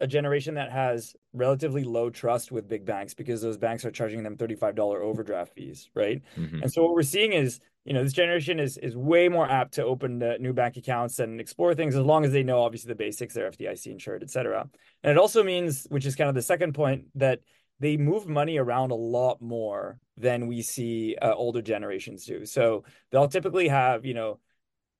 a 0.00 0.06
generation 0.06 0.54
that 0.54 0.72
has 0.72 1.14
relatively 1.32 1.84
low 1.84 2.10
trust 2.10 2.50
with 2.50 2.68
big 2.68 2.84
banks 2.86 3.14
because 3.14 3.42
those 3.42 3.58
banks 3.58 3.84
are 3.84 3.90
charging 3.90 4.22
them 4.22 4.36
$35 4.36 4.78
overdraft 4.78 5.52
fees, 5.54 5.90
right? 5.94 6.22
mhm. 6.36 6.62
And 6.62 6.72
so 6.72 6.82
what 6.82 6.94
we're 6.94 7.02
seeing 7.02 7.32
is, 7.32 7.60
you 7.84 7.92
know, 7.92 8.02
this 8.02 8.12
generation 8.12 8.58
is 8.58 8.76
is 8.78 8.96
way 8.96 9.28
more 9.28 9.48
apt 9.48 9.74
to 9.74 9.84
open 9.84 10.18
the 10.18 10.36
new 10.38 10.52
bank 10.52 10.76
accounts 10.76 11.18
and 11.18 11.40
explore 11.40 11.74
things 11.74 11.94
as 11.96 12.04
long 12.04 12.24
as 12.24 12.32
they 12.32 12.42
know 12.42 12.62
obviously 12.62 12.88
the 12.88 12.94
basics, 12.94 13.34
they're 13.34 13.50
FDIC 13.50 13.86
insured, 13.86 14.22
et 14.22 14.30
cetera. 14.30 14.68
And 15.02 15.10
it 15.10 15.18
also 15.18 15.42
means, 15.42 15.86
which 15.88 16.06
is 16.06 16.14
kind 16.16 16.28
of 16.28 16.34
the 16.34 16.42
second 16.42 16.74
point, 16.74 17.04
that 17.14 17.40
they 17.78 17.96
move 17.96 18.26
money 18.26 18.58
around 18.58 18.90
a 18.90 18.94
lot 18.94 19.40
more 19.40 19.98
than 20.16 20.46
we 20.46 20.60
see 20.62 21.16
uh, 21.20 21.32
older 21.34 21.62
generations 21.62 22.26
do. 22.26 22.44
So 22.44 22.84
they'll 23.10 23.28
typically 23.28 23.68
have, 23.68 24.04
you 24.04 24.12
know, 24.14 24.38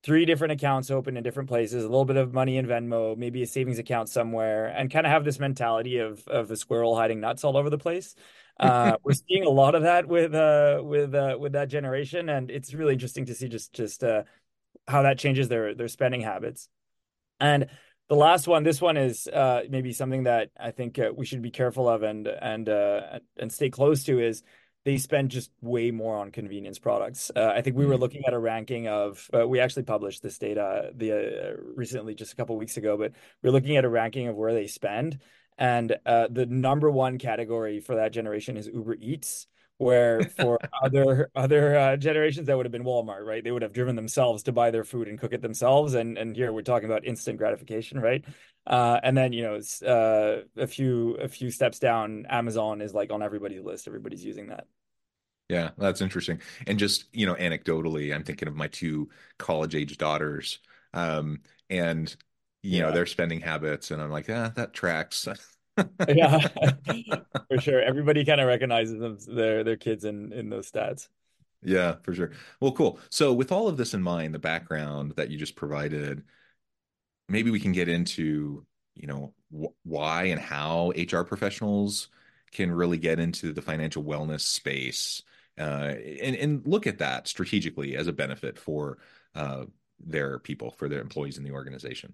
three 0.03 0.25
different 0.25 0.53
accounts 0.53 0.89
open 0.89 1.15
in 1.15 1.23
different 1.23 1.49
places, 1.49 1.83
a 1.83 1.87
little 1.87 2.05
bit 2.05 2.17
of 2.17 2.33
money 2.33 2.57
in 2.57 2.65
Venmo, 2.65 3.15
maybe 3.15 3.43
a 3.43 3.47
savings 3.47 3.79
account 3.79 4.09
somewhere, 4.09 4.67
and 4.67 4.91
kind 4.91 5.05
of 5.05 5.11
have 5.11 5.23
this 5.23 5.39
mentality 5.39 5.97
of 5.97 6.27
of 6.27 6.47
the 6.47 6.57
squirrel 6.57 6.95
hiding 6.95 7.19
nuts 7.19 7.43
all 7.43 7.57
over 7.57 7.69
the 7.69 7.77
place. 7.77 8.15
Uh, 8.59 8.95
we're 9.03 9.13
seeing 9.13 9.43
a 9.43 9.49
lot 9.49 9.73
of 9.73 9.83
that 9.83 10.07
with 10.07 10.35
uh, 10.35 10.79
with 10.83 11.15
uh, 11.15 11.35
with 11.39 11.53
that 11.53 11.67
generation, 11.67 12.29
and 12.29 12.51
it's 12.51 12.75
really 12.75 12.93
interesting 12.93 13.25
to 13.25 13.33
see 13.33 13.47
just 13.47 13.73
just 13.73 14.03
uh, 14.03 14.21
how 14.87 15.01
that 15.01 15.17
changes 15.17 15.47
their 15.47 15.73
their 15.73 15.87
spending 15.87 16.21
habits. 16.21 16.69
And 17.39 17.67
the 18.07 18.15
last 18.15 18.47
one, 18.47 18.63
this 18.63 18.81
one 18.81 18.97
is 18.97 19.25
uh, 19.25 19.61
maybe 19.69 19.93
something 19.93 20.23
that 20.23 20.49
I 20.59 20.71
think 20.71 20.99
uh, 20.99 21.11
we 21.15 21.25
should 21.25 21.41
be 21.41 21.49
careful 21.49 21.89
of 21.89 22.03
and 22.03 22.27
and 22.27 22.67
uh, 22.67 23.19
and 23.37 23.51
stay 23.51 23.69
close 23.69 24.03
to 24.03 24.19
is 24.19 24.43
they 24.83 24.97
spend 24.97 25.29
just 25.29 25.51
way 25.61 25.91
more 25.91 26.17
on 26.17 26.31
convenience 26.31 26.79
products. 26.79 27.31
Uh, 27.35 27.51
I 27.55 27.61
think 27.61 27.75
we 27.75 27.85
were 27.85 27.93
mm-hmm. 27.93 28.01
looking 28.01 28.25
at 28.25 28.33
a 28.33 28.39
ranking 28.39 28.87
of 28.87 29.29
uh, 29.33 29.47
we 29.47 29.59
actually 29.59 29.83
published 29.83 30.23
this 30.23 30.37
data 30.37 30.91
the 30.95 31.11
uh, 31.11 31.53
recently 31.75 32.15
just 32.15 32.33
a 32.33 32.35
couple 32.35 32.57
weeks 32.57 32.77
ago, 32.77 32.97
but 32.97 33.11
we're 33.43 33.51
looking 33.51 33.77
at 33.77 33.85
a 33.85 33.89
ranking 33.89 34.27
of 34.27 34.35
where 34.35 34.53
they 34.53 34.67
spend, 34.67 35.19
and 35.57 35.95
uh, 36.05 36.27
the 36.29 36.45
number 36.45 36.89
one 36.89 37.17
category 37.17 37.79
for 37.79 37.95
that 37.95 38.11
generation 38.11 38.57
is 38.57 38.67
Uber 38.67 38.95
Eats. 38.99 39.47
Where 39.81 40.21
for 40.39 40.59
other 40.83 41.31
other 41.35 41.75
uh, 41.75 41.97
generations 41.97 42.45
that 42.47 42.55
would 42.55 42.67
have 42.67 42.71
been 42.71 42.83
Walmart, 42.83 43.25
right? 43.25 43.43
They 43.43 43.51
would 43.51 43.63
have 43.63 43.73
driven 43.73 43.95
themselves 43.95 44.43
to 44.43 44.51
buy 44.51 44.69
their 44.69 44.83
food 44.83 45.07
and 45.07 45.19
cook 45.19 45.33
it 45.33 45.41
themselves, 45.41 45.95
and 45.95 46.19
and 46.19 46.35
here 46.35 46.53
we're 46.53 46.61
talking 46.61 46.85
about 46.85 47.03
instant 47.03 47.39
gratification, 47.39 47.99
right? 47.99 48.23
Uh, 48.67 48.99
and 49.01 49.17
then 49.17 49.33
you 49.33 49.41
know 49.41 49.59
uh, 49.87 50.43
a 50.55 50.67
few 50.67 51.15
a 51.15 51.27
few 51.27 51.49
steps 51.49 51.79
down, 51.79 52.27
Amazon 52.29 52.79
is 52.81 52.93
like 52.93 53.11
on 53.11 53.23
everybody's 53.23 53.63
list. 53.63 53.87
Everybody's 53.87 54.23
using 54.23 54.47
that. 54.49 54.67
Yeah, 55.49 55.71
that's 55.77 56.01
interesting. 56.01 56.41
And 56.67 56.77
just 56.77 57.05
you 57.11 57.25
know, 57.25 57.35
anecdotally, 57.35 58.13
I'm 58.13 58.23
thinking 58.23 58.47
of 58.47 58.55
my 58.55 58.67
two 58.67 59.09
college 59.39 59.73
age 59.73 59.97
daughters, 59.97 60.59
um, 60.93 61.39
and 61.71 62.15
you 62.61 62.77
yeah. 62.77 62.83
know 62.83 62.91
their 62.91 63.07
spending 63.07 63.41
habits, 63.41 63.89
and 63.89 63.99
I'm 63.99 64.11
like, 64.11 64.29
ah, 64.29 64.51
that 64.55 64.73
tracks. 64.73 65.27
yeah, 66.07 66.47
for 67.49 67.59
sure. 67.59 67.81
Everybody 67.81 68.25
kind 68.25 68.41
of 68.41 68.47
recognizes 68.47 68.99
them, 68.99 69.17
their 69.35 69.63
their 69.63 69.77
kids 69.77 70.05
in 70.05 70.33
in 70.33 70.49
those 70.49 70.71
stats. 70.71 71.07
Yeah, 71.63 71.95
for 72.03 72.13
sure. 72.13 72.31
Well, 72.59 72.71
cool. 72.71 72.99
So, 73.09 73.33
with 73.33 73.51
all 73.51 73.67
of 73.67 73.77
this 73.77 73.93
in 73.93 74.01
mind, 74.01 74.33
the 74.33 74.39
background 74.39 75.13
that 75.17 75.29
you 75.29 75.37
just 75.37 75.55
provided, 75.55 76.23
maybe 77.29 77.51
we 77.51 77.59
can 77.59 77.71
get 77.71 77.87
into 77.87 78.65
you 78.95 79.07
know 79.07 79.33
wh- 79.51 79.85
why 79.85 80.23
and 80.25 80.39
how 80.39 80.91
HR 80.95 81.23
professionals 81.23 82.09
can 82.51 82.71
really 82.71 82.97
get 82.97 83.19
into 83.19 83.53
the 83.53 83.61
financial 83.61 84.03
wellness 84.03 84.41
space 84.41 85.23
uh, 85.57 85.93
and 86.21 86.35
and 86.35 86.67
look 86.67 86.87
at 86.87 86.97
that 86.99 87.27
strategically 87.27 87.95
as 87.95 88.07
a 88.07 88.13
benefit 88.13 88.57
for 88.59 88.97
uh, 89.35 89.65
their 89.99 90.39
people, 90.39 90.71
for 90.71 90.89
their 90.89 91.01
employees 91.01 91.37
in 91.37 91.43
the 91.43 91.51
organization. 91.51 92.13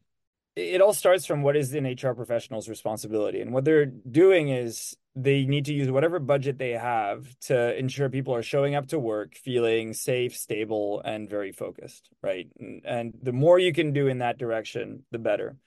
It 0.58 0.82
all 0.82 0.94
starts 0.94 1.28
from 1.28 1.44
what 1.44 1.56
is 1.56 1.72
an 1.76 1.86
HR 1.86 2.14
professional's 2.14 2.68
responsibility, 2.68 3.42
and 3.42 3.54
what 3.54 3.64
they're 3.64 3.86
doing 3.86 4.50
is 4.50 4.98
they 5.16 5.46
need 5.46 5.66
to 5.66 5.74
use 5.74 5.92
whatever 5.92 6.18
budget 6.18 6.58
they 6.58 6.72
have 6.72 7.28
to 7.42 7.78
ensure 7.78 8.10
people 8.10 8.34
are 8.34 8.42
showing 8.42 8.74
up 8.74 8.88
to 8.88 8.98
work 8.98 9.36
feeling 9.36 9.94
safe, 9.94 10.36
stable, 10.36 11.00
and 11.06 11.30
very 11.30 11.52
focused, 11.52 12.10
right? 12.24 12.48
And, 12.60 12.82
and 12.86 13.14
the 13.22 13.34
more 13.34 13.60
you 13.60 13.72
can 13.72 13.94
do 13.94 14.08
in 14.08 14.18
that 14.18 14.40
direction, 14.40 15.04
the 15.12 15.20
better. 15.20 15.58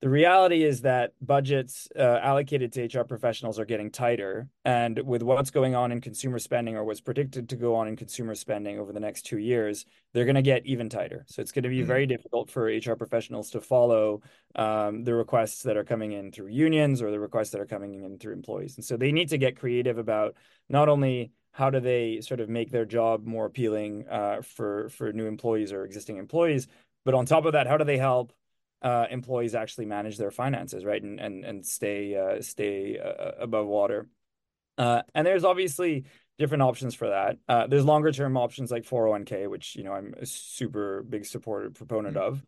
The 0.00 0.10
reality 0.10 0.64
is 0.64 0.82
that 0.82 1.12
budgets 1.22 1.88
uh, 1.98 2.02
allocated 2.02 2.72
to 2.72 2.84
HR 2.84 3.04
professionals 3.04 3.58
are 3.58 3.64
getting 3.64 3.90
tighter. 3.90 4.48
And 4.64 4.98
with 4.98 5.22
what's 5.22 5.50
going 5.50 5.74
on 5.74 5.92
in 5.92 6.02
consumer 6.02 6.38
spending 6.38 6.76
or 6.76 6.84
what's 6.84 7.00
predicted 7.00 7.48
to 7.48 7.56
go 7.56 7.74
on 7.74 7.88
in 7.88 7.96
consumer 7.96 8.34
spending 8.34 8.78
over 8.78 8.92
the 8.92 9.00
next 9.00 9.22
two 9.22 9.38
years, 9.38 9.86
they're 10.12 10.26
going 10.26 10.34
to 10.34 10.42
get 10.42 10.66
even 10.66 10.90
tighter. 10.90 11.24
So 11.26 11.40
it's 11.40 11.52
going 11.52 11.62
to 11.62 11.70
be 11.70 11.78
mm-hmm. 11.78 11.86
very 11.86 12.06
difficult 12.06 12.50
for 12.50 12.64
HR 12.64 12.96
professionals 12.96 13.50
to 13.52 13.62
follow 13.62 14.20
um, 14.56 15.04
the 15.04 15.14
requests 15.14 15.62
that 15.62 15.76
are 15.78 15.84
coming 15.84 16.12
in 16.12 16.32
through 16.32 16.48
unions 16.48 17.00
or 17.00 17.10
the 17.10 17.20
requests 17.20 17.50
that 17.50 17.60
are 17.62 17.66
coming 17.66 17.94
in 17.94 18.18
through 18.18 18.34
employees. 18.34 18.76
And 18.76 18.84
so 18.84 18.98
they 18.98 19.10
need 19.10 19.30
to 19.30 19.38
get 19.38 19.58
creative 19.58 19.96
about 19.96 20.34
not 20.68 20.90
only 20.90 21.32
how 21.52 21.70
do 21.70 21.80
they 21.80 22.20
sort 22.20 22.40
of 22.40 22.48
make 22.50 22.70
their 22.70 22.84
job 22.84 23.24
more 23.24 23.46
appealing 23.46 24.06
uh, 24.10 24.42
for 24.42 24.88
for 24.90 25.12
new 25.12 25.26
employees 25.26 25.72
or 25.72 25.84
existing 25.84 26.18
employees, 26.18 26.66
but 27.04 27.14
on 27.14 27.24
top 27.24 27.46
of 27.46 27.52
that, 27.52 27.66
how 27.66 27.78
do 27.78 27.84
they 27.84 27.96
help 27.96 28.32
uh, 28.84 29.06
employees 29.10 29.54
actually 29.54 29.86
manage 29.86 30.18
their 30.18 30.30
finances, 30.30 30.84
right, 30.84 31.02
and 31.02 31.18
and 31.18 31.44
and 31.44 31.66
stay 31.66 32.14
uh, 32.16 32.42
stay 32.42 32.98
uh, 32.98 33.32
above 33.40 33.66
water. 33.66 34.08
Uh, 34.76 35.02
and 35.14 35.26
there's 35.26 35.44
obviously 35.44 36.04
different 36.38 36.62
options 36.62 36.94
for 36.94 37.08
that. 37.08 37.38
Uh, 37.48 37.66
there's 37.66 37.84
longer 37.84 38.12
term 38.12 38.36
options 38.36 38.70
like 38.70 38.84
401k, 38.84 39.48
which 39.48 39.74
you 39.74 39.84
know 39.84 39.92
I'm 39.92 40.14
a 40.20 40.26
super 40.26 41.02
big 41.02 41.24
supporter 41.24 41.70
proponent 41.70 42.16
mm-hmm. 42.16 42.40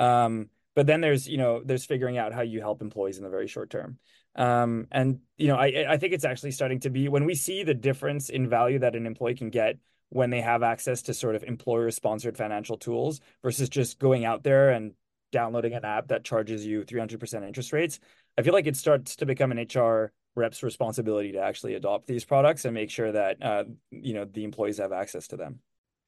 Um, 0.00 0.48
but 0.74 0.86
then 0.86 1.02
there's 1.02 1.28
you 1.28 1.36
know 1.36 1.62
there's 1.62 1.84
figuring 1.84 2.16
out 2.16 2.32
how 2.32 2.42
you 2.42 2.60
help 2.60 2.80
employees 2.80 3.18
in 3.18 3.24
the 3.24 3.30
very 3.30 3.46
short 3.46 3.68
term. 3.68 3.98
Um, 4.36 4.86
and 4.90 5.20
you 5.36 5.48
know 5.48 5.56
I 5.56 5.84
I 5.86 5.96
think 5.98 6.14
it's 6.14 6.24
actually 6.24 6.52
starting 6.52 6.80
to 6.80 6.90
be 6.90 7.08
when 7.08 7.26
we 7.26 7.34
see 7.34 7.62
the 7.62 7.74
difference 7.74 8.30
in 8.30 8.48
value 8.48 8.78
that 8.78 8.96
an 8.96 9.06
employee 9.06 9.34
can 9.34 9.50
get 9.50 9.76
when 10.08 10.30
they 10.30 10.40
have 10.40 10.62
access 10.62 11.02
to 11.02 11.12
sort 11.14 11.34
of 11.34 11.42
employer 11.42 11.90
sponsored 11.90 12.38
financial 12.38 12.78
tools 12.78 13.20
versus 13.42 13.68
just 13.68 13.98
going 13.98 14.24
out 14.24 14.44
there 14.44 14.70
and 14.70 14.94
downloading 15.34 15.74
an 15.74 15.84
app 15.84 16.06
that 16.08 16.22
charges 16.22 16.64
you 16.64 16.84
300% 16.84 17.44
interest 17.44 17.72
rates, 17.72 17.98
I 18.38 18.42
feel 18.42 18.54
like 18.54 18.68
it 18.68 18.76
starts 18.76 19.16
to 19.16 19.26
become 19.26 19.50
an 19.50 19.58
HR 19.58 20.12
rep's 20.36 20.62
responsibility 20.62 21.32
to 21.32 21.40
actually 21.40 21.74
adopt 21.74 22.06
these 22.06 22.24
products 22.24 22.64
and 22.64 22.72
make 22.72 22.88
sure 22.88 23.10
that 23.10 23.42
uh, 23.42 23.64
you 23.90 24.14
know 24.14 24.24
the 24.24 24.44
employees 24.44 24.78
have 24.78 24.92
access 24.92 25.26
to 25.28 25.36
them. 25.36 25.58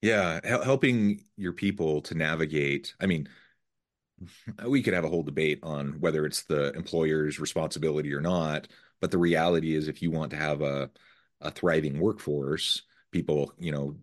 Yeah, 0.01 0.39
helping 0.45 1.25
your 1.37 1.53
people 1.53 2.03
to 2.03 2.15
navigate. 2.15 2.95
I 3.01 3.07
mean, 3.07 3.29
we 4.67 4.81
could 4.81 4.95
have 4.95 5.05
a 5.05 5.09
whole 5.09 5.25
debate 5.25 5.59
on 5.65 5.99
whether 5.99 6.25
it's 6.25 6.45
the 6.45 6.73
employer's 6.75 7.41
responsibility 7.41 8.15
or 8.15 8.21
not, 8.21 8.69
but 9.01 9.11
the 9.11 9.19
reality 9.19 9.75
is 9.75 9.89
if 9.89 10.03
you 10.03 10.13
want 10.13 10.31
to 10.31 10.37
have 10.37 10.63
a 10.63 10.89
a 11.41 11.51
thriving 11.51 11.99
workforce, 11.99 12.83
people, 13.11 13.53
you 13.59 13.73
know, 13.73 13.97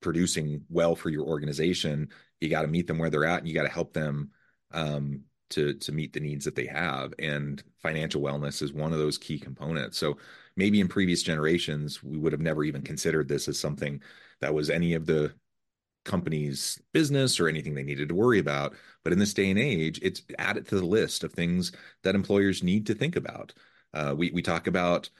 producing 0.00 0.62
well 0.70 0.94
for 0.94 1.10
your 1.10 1.26
organization, 1.26 2.08
you 2.40 2.48
got 2.48 2.62
to 2.62 2.68
meet 2.68 2.86
them 2.86 2.98
where 2.98 3.10
they're 3.10 3.24
at 3.24 3.40
and 3.40 3.48
you 3.48 3.54
got 3.54 3.64
to 3.64 3.68
help 3.68 3.92
them 3.92 4.30
um, 4.72 5.22
to 5.50 5.74
to 5.74 5.92
meet 5.92 6.12
the 6.12 6.20
needs 6.20 6.44
that 6.44 6.54
they 6.54 6.66
have. 6.66 7.14
And 7.18 7.62
financial 7.82 8.22
wellness 8.22 8.62
is 8.62 8.72
one 8.72 8.92
of 8.92 8.98
those 8.98 9.18
key 9.18 9.38
components. 9.38 9.98
So 9.98 10.18
maybe 10.56 10.80
in 10.80 10.88
previous 10.88 11.22
generations, 11.22 12.02
we 12.02 12.18
would 12.18 12.32
have 12.32 12.40
never 12.40 12.64
even 12.64 12.82
considered 12.82 13.28
this 13.28 13.48
as 13.48 13.58
something 13.58 14.02
that 14.40 14.54
was 14.54 14.70
any 14.70 14.94
of 14.94 15.06
the 15.06 15.34
company's 16.04 16.80
business 16.92 17.38
or 17.38 17.48
anything 17.48 17.74
they 17.74 17.82
needed 17.82 18.08
to 18.08 18.14
worry 18.14 18.38
about. 18.38 18.74
But 19.04 19.12
in 19.12 19.18
this 19.18 19.34
day 19.34 19.50
and 19.50 19.58
age, 19.58 20.00
it's 20.02 20.22
added 20.38 20.66
to 20.68 20.76
the 20.76 20.86
list 20.86 21.22
of 21.24 21.32
things 21.32 21.72
that 22.02 22.14
employers 22.14 22.62
need 22.62 22.86
to 22.86 22.94
think 22.94 23.16
about. 23.16 23.52
Uh, 23.94 24.14
we 24.16 24.30
we 24.32 24.42
talk 24.42 24.66
about 24.66 25.10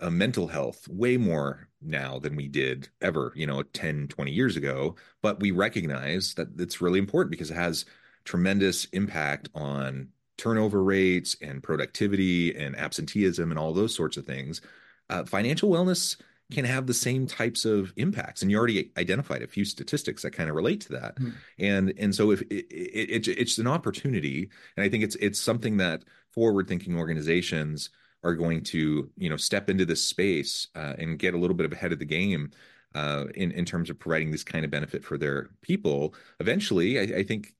uh, 0.00 0.10
mental 0.10 0.48
health 0.48 0.88
way 0.88 1.16
more 1.16 1.68
now 1.80 2.18
than 2.18 2.36
we 2.36 2.48
did 2.48 2.88
ever, 3.00 3.32
you 3.36 3.46
know, 3.46 3.62
10, 3.62 4.08
20 4.08 4.30
years 4.32 4.56
ago. 4.56 4.96
But 5.22 5.40
we 5.40 5.50
recognize 5.50 6.34
that 6.34 6.48
it's 6.58 6.80
really 6.80 6.98
important 6.98 7.30
because 7.30 7.50
it 7.50 7.54
has 7.56 7.84
tremendous 8.24 8.86
impact 8.86 9.48
on 9.54 10.08
turnover 10.38 10.82
rates 10.82 11.36
and 11.40 11.62
productivity 11.62 12.54
and 12.56 12.76
absenteeism 12.76 13.50
and 13.50 13.58
all 13.58 13.72
those 13.72 13.94
sorts 13.94 14.16
of 14.16 14.26
things. 14.26 14.60
Uh, 15.08 15.24
financial 15.24 15.70
wellness 15.70 16.16
can 16.52 16.64
have 16.64 16.86
the 16.86 16.94
same 16.94 17.26
types 17.26 17.64
of 17.64 17.92
impacts 17.96 18.42
and 18.42 18.50
you 18.50 18.58
already 18.58 18.90
identified 18.98 19.42
a 19.42 19.46
few 19.46 19.64
statistics 19.64 20.22
that 20.22 20.32
kind 20.32 20.50
of 20.50 20.56
relate 20.56 20.80
to 20.82 20.92
that 20.92 21.16
mm-hmm. 21.16 21.30
and 21.58 21.94
and 21.98 22.14
so 22.14 22.30
if 22.30 22.42
it, 22.42 22.66
it, 22.70 23.26
it, 23.26 23.38
it's 23.38 23.58
an 23.58 23.66
opportunity 23.66 24.50
and 24.76 24.84
i 24.84 24.88
think 24.88 25.02
it's 25.02 25.16
it's 25.16 25.40
something 25.40 25.78
that 25.78 26.02
forward 26.30 26.68
thinking 26.68 26.98
organizations 26.98 27.90
are 28.22 28.34
going 28.34 28.62
to 28.62 29.10
you 29.16 29.30
know 29.30 29.36
step 29.36 29.70
into 29.70 29.84
this 29.84 30.04
space 30.04 30.68
uh, 30.76 30.94
and 30.98 31.18
get 31.18 31.34
a 31.34 31.38
little 31.38 31.56
bit 31.56 31.66
of 31.66 31.72
ahead 31.72 31.92
of 31.92 31.98
the 31.98 32.04
game 32.04 32.50
uh, 32.94 33.24
in 33.34 33.50
in 33.52 33.64
terms 33.64 33.88
of 33.88 33.98
providing 33.98 34.30
this 34.30 34.44
kind 34.44 34.64
of 34.64 34.70
benefit 34.70 35.04
for 35.04 35.16
their 35.16 35.48
people 35.62 36.14
eventually 36.38 36.98
I, 36.98 37.20
I 37.20 37.22
think 37.22 37.54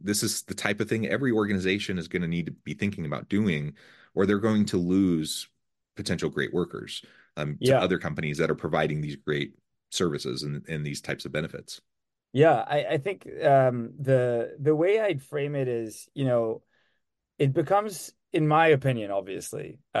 this 0.00 0.22
is 0.22 0.42
the 0.42 0.54
type 0.54 0.80
of 0.80 0.88
thing 0.88 1.06
every 1.06 1.32
organization 1.32 1.98
is 1.98 2.08
going 2.08 2.22
to 2.22 2.28
need 2.28 2.46
to 2.46 2.52
be 2.52 2.74
thinking 2.74 3.06
about 3.06 3.28
doing, 3.28 3.74
or 4.14 4.26
they're 4.26 4.38
going 4.38 4.64
to 4.66 4.76
lose 4.76 5.48
potential 5.96 6.30
great 6.30 6.52
workers 6.52 7.02
um, 7.36 7.58
to 7.62 7.70
yeah. 7.70 7.80
other 7.80 7.98
companies 7.98 8.38
that 8.38 8.50
are 8.50 8.54
providing 8.54 9.00
these 9.00 9.16
great 9.16 9.54
services 9.90 10.42
and, 10.42 10.64
and 10.68 10.84
these 10.84 11.00
types 11.00 11.24
of 11.24 11.32
benefits. 11.32 11.80
Yeah, 12.32 12.64
I, 12.66 12.84
I 12.84 12.98
think 12.98 13.26
um, 13.42 13.90
the 13.98 14.56
the 14.58 14.74
way 14.74 15.00
I'd 15.00 15.22
frame 15.22 15.56
it 15.56 15.66
is, 15.66 16.08
you 16.14 16.24
know, 16.24 16.62
it 17.38 17.52
becomes 17.52 18.12
in 18.32 18.46
my 18.46 18.68
opinion, 18.68 19.10
obviously, 19.10 19.78
uh, 19.94 19.98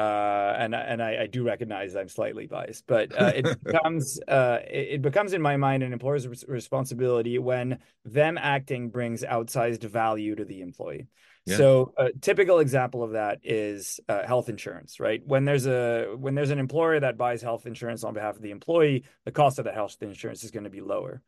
and 0.56 0.74
and 0.74 1.02
I, 1.02 1.22
I, 1.22 1.26
do 1.26 1.42
recognize 1.42 1.96
I'm 1.96 2.08
slightly 2.08 2.46
biased, 2.46 2.86
but 2.86 3.20
uh, 3.20 3.32
it 3.34 3.64
becomes 3.64 4.20
uh, 4.28 4.58
it, 4.68 5.02
becomes 5.02 5.32
in 5.32 5.42
my 5.42 5.56
mind 5.56 5.82
an 5.82 5.92
employer's 5.92 6.28
responsibility 6.46 7.38
when 7.38 7.78
them 8.04 8.38
acting 8.38 8.90
brings 8.90 9.22
outsized 9.22 9.82
value 9.82 10.36
to 10.36 10.44
the 10.44 10.60
employee. 10.60 11.08
Yeah. 11.46 11.56
So 11.56 11.92
a 11.96 12.12
typical 12.12 12.60
example 12.60 13.02
of 13.02 13.12
that 13.12 13.40
is 13.42 13.98
uh, 14.08 14.24
health 14.24 14.48
insurance, 14.48 15.00
right? 15.00 15.20
When 15.26 15.44
there's 15.44 15.66
a 15.66 16.14
when 16.16 16.36
there's 16.36 16.50
an 16.50 16.60
employer 16.60 17.00
that 17.00 17.16
buys 17.16 17.42
health 17.42 17.66
insurance 17.66 18.04
on 18.04 18.14
behalf 18.14 18.36
of 18.36 18.42
the 18.42 18.52
employee, 18.52 19.04
the 19.24 19.32
cost 19.32 19.58
of 19.58 19.64
the 19.64 19.72
health 19.72 19.96
insurance 20.02 20.44
is 20.44 20.52
going 20.52 20.64
to 20.64 20.70
be 20.70 20.80
lower 20.80 21.20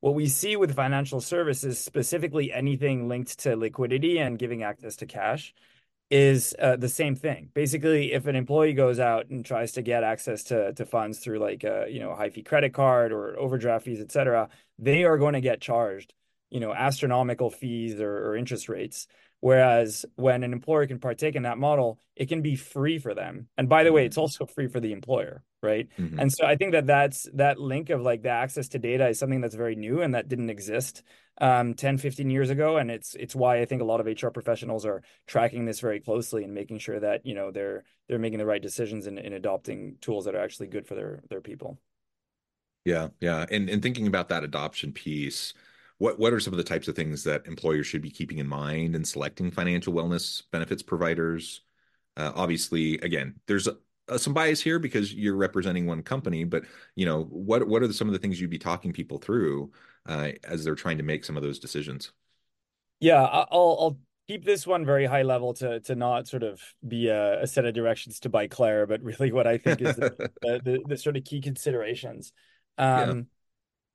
what 0.00 0.14
we 0.14 0.26
see 0.26 0.56
with 0.56 0.74
financial 0.74 1.20
services, 1.20 1.78
specifically 1.78 2.50
anything 2.50 3.06
linked 3.06 3.38
to 3.40 3.54
liquidity 3.54 4.18
and 4.18 4.38
giving 4.38 4.62
access 4.62 4.96
to 4.96 5.06
cash, 5.06 5.54
is 6.10 6.54
uh, 6.58 6.76
the 6.76 6.88
same 6.88 7.14
thing. 7.14 7.50
Basically, 7.54 8.12
if 8.12 8.26
an 8.26 8.36
employee 8.36 8.72
goes 8.72 8.98
out 8.98 9.28
and 9.30 9.44
tries 9.44 9.72
to 9.72 9.82
get 9.82 10.02
access 10.02 10.42
to, 10.44 10.72
to 10.74 10.84
funds 10.86 11.18
through 11.20 11.38
like 11.38 11.64
a 11.64 11.86
you 11.88 12.00
know 12.00 12.14
high 12.14 12.30
fee 12.30 12.42
credit 12.42 12.74
card 12.74 13.12
or 13.12 13.38
overdraft 13.38 13.84
fees, 13.84 14.00
et 14.00 14.10
cetera, 14.12 14.48
they 14.78 15.04
are 15.04 15.18
going 15.18 15.34
to 15.34 15.40
get 15.40 15.60
charged 15.60 16.14
you 16.50 16.60
know 16.60 16.72
astronomical 16.74 17.50
fees 17.50 18.00
or, 18.00 18.30
or 18.30 18.36
interest 18.36 18.68
rates. 18.68 19.06
Whereas 19.40 20.04
when 20.16 20.42
an 20.42 20.52
employer 20.52 20.86
can 20.86 20.98
partake 20.98 21.34
in 21.34 21.44
that 21.44 21.56
model, 21.58 21.98
it 22.14 22.28
can 22.28 22.42
be 22.42 22.56
free 22.56 22.98
for 22.98 23.14
them. 23.14 23.48
And 23.56 23.68
by 23.70 23.84
the 23.84 23.92
way, 23.92 24.04
it's 24.04 24.18
Mm-hmm. 24.18 24.18
also 24.18 24.44
free 24.46 24.68
for 24.68 24.80
the 24.80 24.92
employer, 24.92 25.42
right? 25.62 25.88
hmm 25.98 26.18
And 26.18 26.32
so 26.32 26.46
I 26.46 26.56
think 26.56 26.72
that 26.72 26.86
that's 26.86 27.28
that 27.34 27.58
link 27.60 27.90
of 27.90 28.00
like 28.02 28.22
the 28.22 28.30
access 28.30 28.68
to 28.68 28.78
data 28.78 29.08
is 29.08 29.18
something 29.18 29.40
that's 29.40 29.54
very 29.54 29.76
new 29.76 30.02
and 30.02 30.14
that 30.14 30.28
didn't 30.28 30.50
exist 30.50 31.02
um 31.40 31.74
10, 31.74 31.98
15 31.98 32.30
years 32.30 32.50
ago. 32.50 32.76
And 32.76 32.90
it's 32.90 33.14
it's 33.14 33.34
why 33.34 33.60
I 33.60 33.64
think 33.64 33.82
a 33.82 33.84
lot 33.84 34.00
of 34.00 34.06
HR 34.06 34.30
professionals 34.30 34.84
are 34.86 35.02
tracking 35.26 35.64
this 35.64 35.80
very 35.80 36.00
closely 36.00 36.44
and 36.44 36.54
making 36.54 36.78
sure 36.78 37.00
that, 37.00 37.24
you 37.26 37.34
know, 37.34 37.50
they're 37.50 37.84
they're 38.08 38.18
making 38.18 38.38
the 38.38 38.46
right 38.46 38.62
decisions 38.62 39.06
in, 39.06 39.18
in 39.18 39.32
adopting 39.32 39.96
tools 40.00 40.24
that 40.26 40.34
are 40.34 40.40
actually 40.42 40.68
good 40.68 40.86
for 40.86 40.94
their 40.94 41.22
their 41.28 41.40
people. 41.40 41.78
Yeah, 42.84 43.08
yeah. 43.20 43.46
And 43.50 43.68
and 43.68 43.82
thinking 43.82 44.06
about 44.06 44.28
that 44.30 44.44
adoption 44.44 44.92
piece, 44.92 45.52
what 45.98 46.18
what 46.18 46.32
are 46.32 46.40
some 46.40 46.52
of 46.54 46.58
the 46.58 46.64
types 46.64 46.88
of 46.88 46.96
things 46.96 47.24
that 47.24 47.46
employers 47.46 47.86
should 47.86 48.02
be 48.02 48.10
keeping 48.10 48.38
in 48.38 48.46
mind 48.48 48.96
in 48.96 49.04
selecting 49.04 49.50
financial 49.50 49.92
wellness 49.92 50.42
benefits 50.50 50.82
providers? 50.82 51.62
Uh, 52.16 52.32
obviously, 52.34 52.96
again, 53.00 53.40
there's 53.46 53.68
a, 54.10 54.18
some 54.18 54.34
bias 54.34 54.60
here 54.60 54.78
because 54.78 55.14
you're 55.14 55.36
representing 55.36 55.86
one 55.86 56.02
company, 56.02 56.44
but 56.44 56.64
you 56.94 57.06
know, 57.06 57.24
what 57.24 57.66
what 57.66 57.82
are 57.82 57.86
the, 57.86 57.94
some 57.94 58.08
of 58.08 58.12
the 58.12 58.18
things 58.18 58.40
you'd 58.40 58.50
be 58.50 58.58
talking 58.58 58.92
people 58.92 59.18
through 59.18 59.72
uh, 60.06 60.32
as 60.44 60.64
they're 60.64 60.74
trying 60.74 60.98
to 60.98 61.02
make 61.02 61.24
some 61.24 61.36
of 61.36 61.42
those 61.42 61.58
decisions? 61.58 62.12
Yeah, 63.00 63.22
I'll 63.22 63.76
I'll 63.80 63.98
keep 64.28 64.44
this 64.44 64.66
one 64.66 64.84
very 64.84 65.06
high 65.06 65.22
level 65.22 65.54
to 65.54 65.80
to 65.80 65.94
not 65.94 66.28
sort 66.28 66.42
of 66.42 66.60
be 66.86 67.08
a, 67.08 67.42
a 67.42 67.46
set 67.46 67.64
of 67.64 67.74
directions 67.74 68.20
to 68.20 68.28
buy 68.28 68.46
Clair, 68.46 68.86
but 68.86 69.02
really 69.02 69.32
what 69.32 69.46
I 69.46 69.58
think 69.58 69.80
is 69.80 69.96
the 69.96 70.30
the, 70.42 70.60
the, 70.64 70.80
the 70.88 70.96
sort 70.96 71.16
of 71.16 71.24
key 71.24 71.40
considerations. 71.40 72.32
Yeah. 72.78 73.02
Um, 73.02 73.26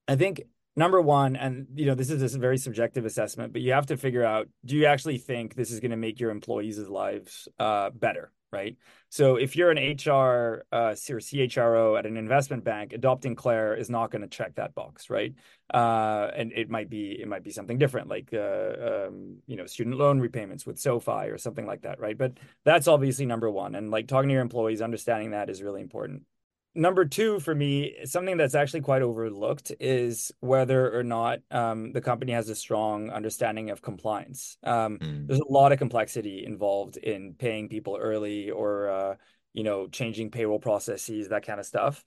I 0.08 0.16
think 0.16 0.44
number 0.76 1.02
one, 1.02 1.36
and 1.36 1.68
you 1.76 1.86
know, 1.86 1.96
this 1.96 2.10
is 2.10 2.36
a 2.36 2.40
very 2.40 2.58
subjective 2.58 3.06
assessment, 3.06 3.54
but 3.54 3.62
you 3.62 3.74
have 3.74 3.88
to 3.88 3.98
figure 3.98 4.24
out, 4.24 4.48
do 4.66 4.76
you 4.76 4.86
actually 4.86 5.18
think 5.18 5.56
this 5.56 5.72
is 5.72 5.80
going 5.80 5.92
to 5.92 5.98
make 5.98 6.20
your 6.20 6.32
employees' 6.32 6.80
lives 6.80 7.48
uh, 7.60 7.90
better, 7.92 8.32
right? 8.52 8.78
So 9.10 9.36
if 9.36 9.56
you're 9.56 9.72
an 9.72 9.78
HR 9.78 10.66
uh, 10.72 10.96
or 11.10 11.20
CHRO 11.20 11.98
at 11.98 12.06
an 12.06 12.18
investment 12.18 12.64
bank, 12.64 12.94
adopting 12.94 13.36
Clair 13.36 13.76
is 13.76 13.90
not 13.90 14.12
going 14.12 14.22
to 14.22 14.28
check 14.28 14.56
that 14.56 14.76
box, 14.76 15.10
right? 15.10 15.34
Uh, 15.74 16.30
and 16.36 16.52
it 16.54 16.70
might 16.70 16.90
be 16.90 17.12
it 17.20 17.28
might 17.28 17.44
be 17.44 17.52
something 17.52 17.78
different, 17.78 18.08
like 18.08 18.30
uh, 18.34 19.08
um, 19.08 19.38
you 19.48 19.56
know, 19.56 19.66
student 19.66 19.98
loan 19.98 20.20
repayments 20.20 20.66
with 20.66 20.80
SoFi 20.80 21.30
or 21.30 21.38
something 21.38 21.66
like 21.66 21.82
that, 21.82 22.00
right? 22.00 22.18
But 22.18 22.34
that's 22.64 22.88
obviously 22.88 23.26
number 23.26 23.50
one, 23.50 23.76
and 23.76 23.92
like 23.92 24.08
talking 24.08 24.30
to 24.30 24.34
your 24.34 24.42
employees, 24.42 24.82
understanding 24.82 25.32
that 25.32 25.50
is 25.50 25.64
really 25.64 25.82
important 25.82 26.24
number 26.76 27.06
two 27.06 27.40
for 27.40 27.56
me, 27.56 27.96
something 28.06 28.38
that's 28.38 28.56
actually 28.56 28.82
quite 28.82 29.02
overlooked 29.02 29.72
is 29.80 30.32
whether 30.42 30.98
or 30.98 31.04
not 31.04 31.40
um, 31.52 31.92
the 31.94 32.02
company 32.02 32.34
has 32.34 32.50
a 32.50 32.56
strong 32.56 33.10
understanding 33.10 33.70
of 33.70 33.82
compliance. 33.82 34.58
Um, 34.64 35.00
Mm. 35.00 35.28
there's 35.28 35.40
a 35.40 35.52
lot 35.52 35.72
of 35.72 35.80
complexity 35.80 36.46
involved 36.46 36.98
in 36.98 37.34
paying 37.34 37.70
people 37.70 37.98
early 38.00 38.50
or 38.52 38.90
uh, 38.90 39.16
you 39.54 39.64
know 39.64 39.88
changing 39.88 40.32
payroll 40.32 40.60
processes, 40.60 41.30
that 41.30 41.46
kind 41.46 41.60
of 41.60 41.66
stuff. 41.66 42.04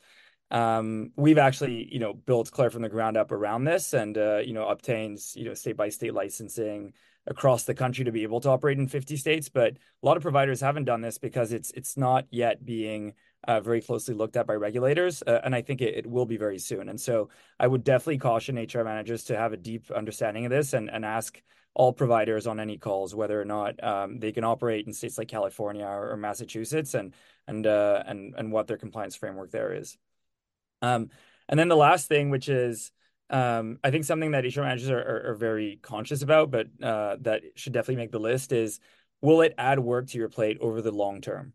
Um, 0.50 1.12
we've 1.16 1.38
actually 1.38 1.88
you 1.92 1.98
know 1.98 2.14
built 2.14 2.50
Clair 2.50 2.70
from 2.70 2.82
the 2.82 2.88
ground 2.88 3.16
up 3.16 3.32
around 3.32 3.64
this, 3.64 3.92
and 3.94 4.16
uh, 4.16 4.38
you 4.38 4.52
know 4.54 4.68
obtains 4.68 5.34
you 5.36 5.44
know 5.44 5.54
state 5.54 5.76
by 5.76 5.88
state 5.88 6.14
licensing 6.14 6.92
across 7.26 7.64
the 7.64 7.74
country 7.74 8.06
to 8.06 8.12
be 8.12 8.22
able 8.22 8.40
to 8.40 8.48
operate 8.48 8.78
in 8.78 8.88
50 8.88 9.16
states. 9.16 9.48
But 9.50 9.74
a 10.02 10.06
lot 10.06 10.16
of 10.16 10.22
providers 10.22 10.60
haven't 10.60 10.84
done 10.84 11.02
this 11.02 11.18
because 11.18 11.52
it's 11.52 11.70
it's 11.72 11.96
not 11.96 12.24
yet 12.30 12.64
being 12.64 13.12
uh, 13.46 13.60
very 13.60 13.80
closely 13.80 14.14
looked 14.14 14.36
at 14.36 14.46
by 14.46 14.54
regulators, 14.54 15.22
uh, 15.26 15.40
and 15.44 15.54
I 15.54 15.62
think 15.62 15.80
it, 15.80 15.94
it 15.96 16.06
will 16.06 16.26
be 16.26 16.36
very 16.36 16.58
soon. 16.58 16.88
And 16.88 17.00
so 17.00 17.28
I 17.58 17.66
would 17.66 17.84
definitely 17.84 18.18
caution 18.18 18.56
HR 18.56 18.84
managers 18.84 19.24
to 19.24 19.36
have 19.36 19.52
a 19.52 19.56
deep 19.56 19.90
understanding 19.90 20.44
of 20.44 20.50
this 20.50 20.72
and, 20.72 20.90
and 20.90 21.04
ask 21.04 21.40
all 21.74 21.92
providers 21.92 22.46
on 22.46 22.58
any 22.58 22.76
calls 22.76 23.14
whether 23.14 23.40
or 23.40 23.44
not 23.44 23.82
um, 23.84 24.18
they 24.18 24.32
can 24.32 24.42
operate 24.42 24.86
in 24.86 24.92
states 24.92 25.16
like 25.16 25.28
California 25.28 25.84
or, 25.84 26.10
or 26.10 26.16
Massachusetts 26.16 26.94
and 26.94 27.14
and 27.46 27.66
uh, 27.66 28.02
and 28.06 28.34
and 28.36 28.50
what 28.50 28.66
their 28.66 28.76
compliance 28.76 29.14
framework 29.14 29.52
there 29.52 29.72
is. 29.72 29.96
Um, 30.82 31.10
and 31.48 31.58
then 31.58 31.68
the 31.68 31.76
last 31.76 32.08
thing, 32.08 32.30
which 32.30 32.48
is 32.48 32.90
um, 33.30 33.78
I 33.84 33.90
think 33.90 34.04
something 34.04 34.32
that 34.32 34.44
HR 34.44 34.62
managers 34.62 34.90
are, 34.90 34.98
are, 34.98 35.30
are 35.30 35.34
very 35.34 35.78
conscious 35.82 36.22
about, 36.22 36.50
but 36.50 36.66
uh, 36.82 37.16
that 37.20 37.42
should 37.54 37.72
definitely 37.72 38.02
make 38.02 38.12
the 38.12 38.20
list 38.20 38.52
is 38.52 38.80
will 39.20 39.42
it 39.42 39.54
add 39.58 39.78
work 39.78 40.08
to 40.08 40.18
your 40.18 40.28
plate 40.28 40.58
over 40.60 40.82
the 40.82 40.92
long 40.92 41.20
term? 41.20 41.52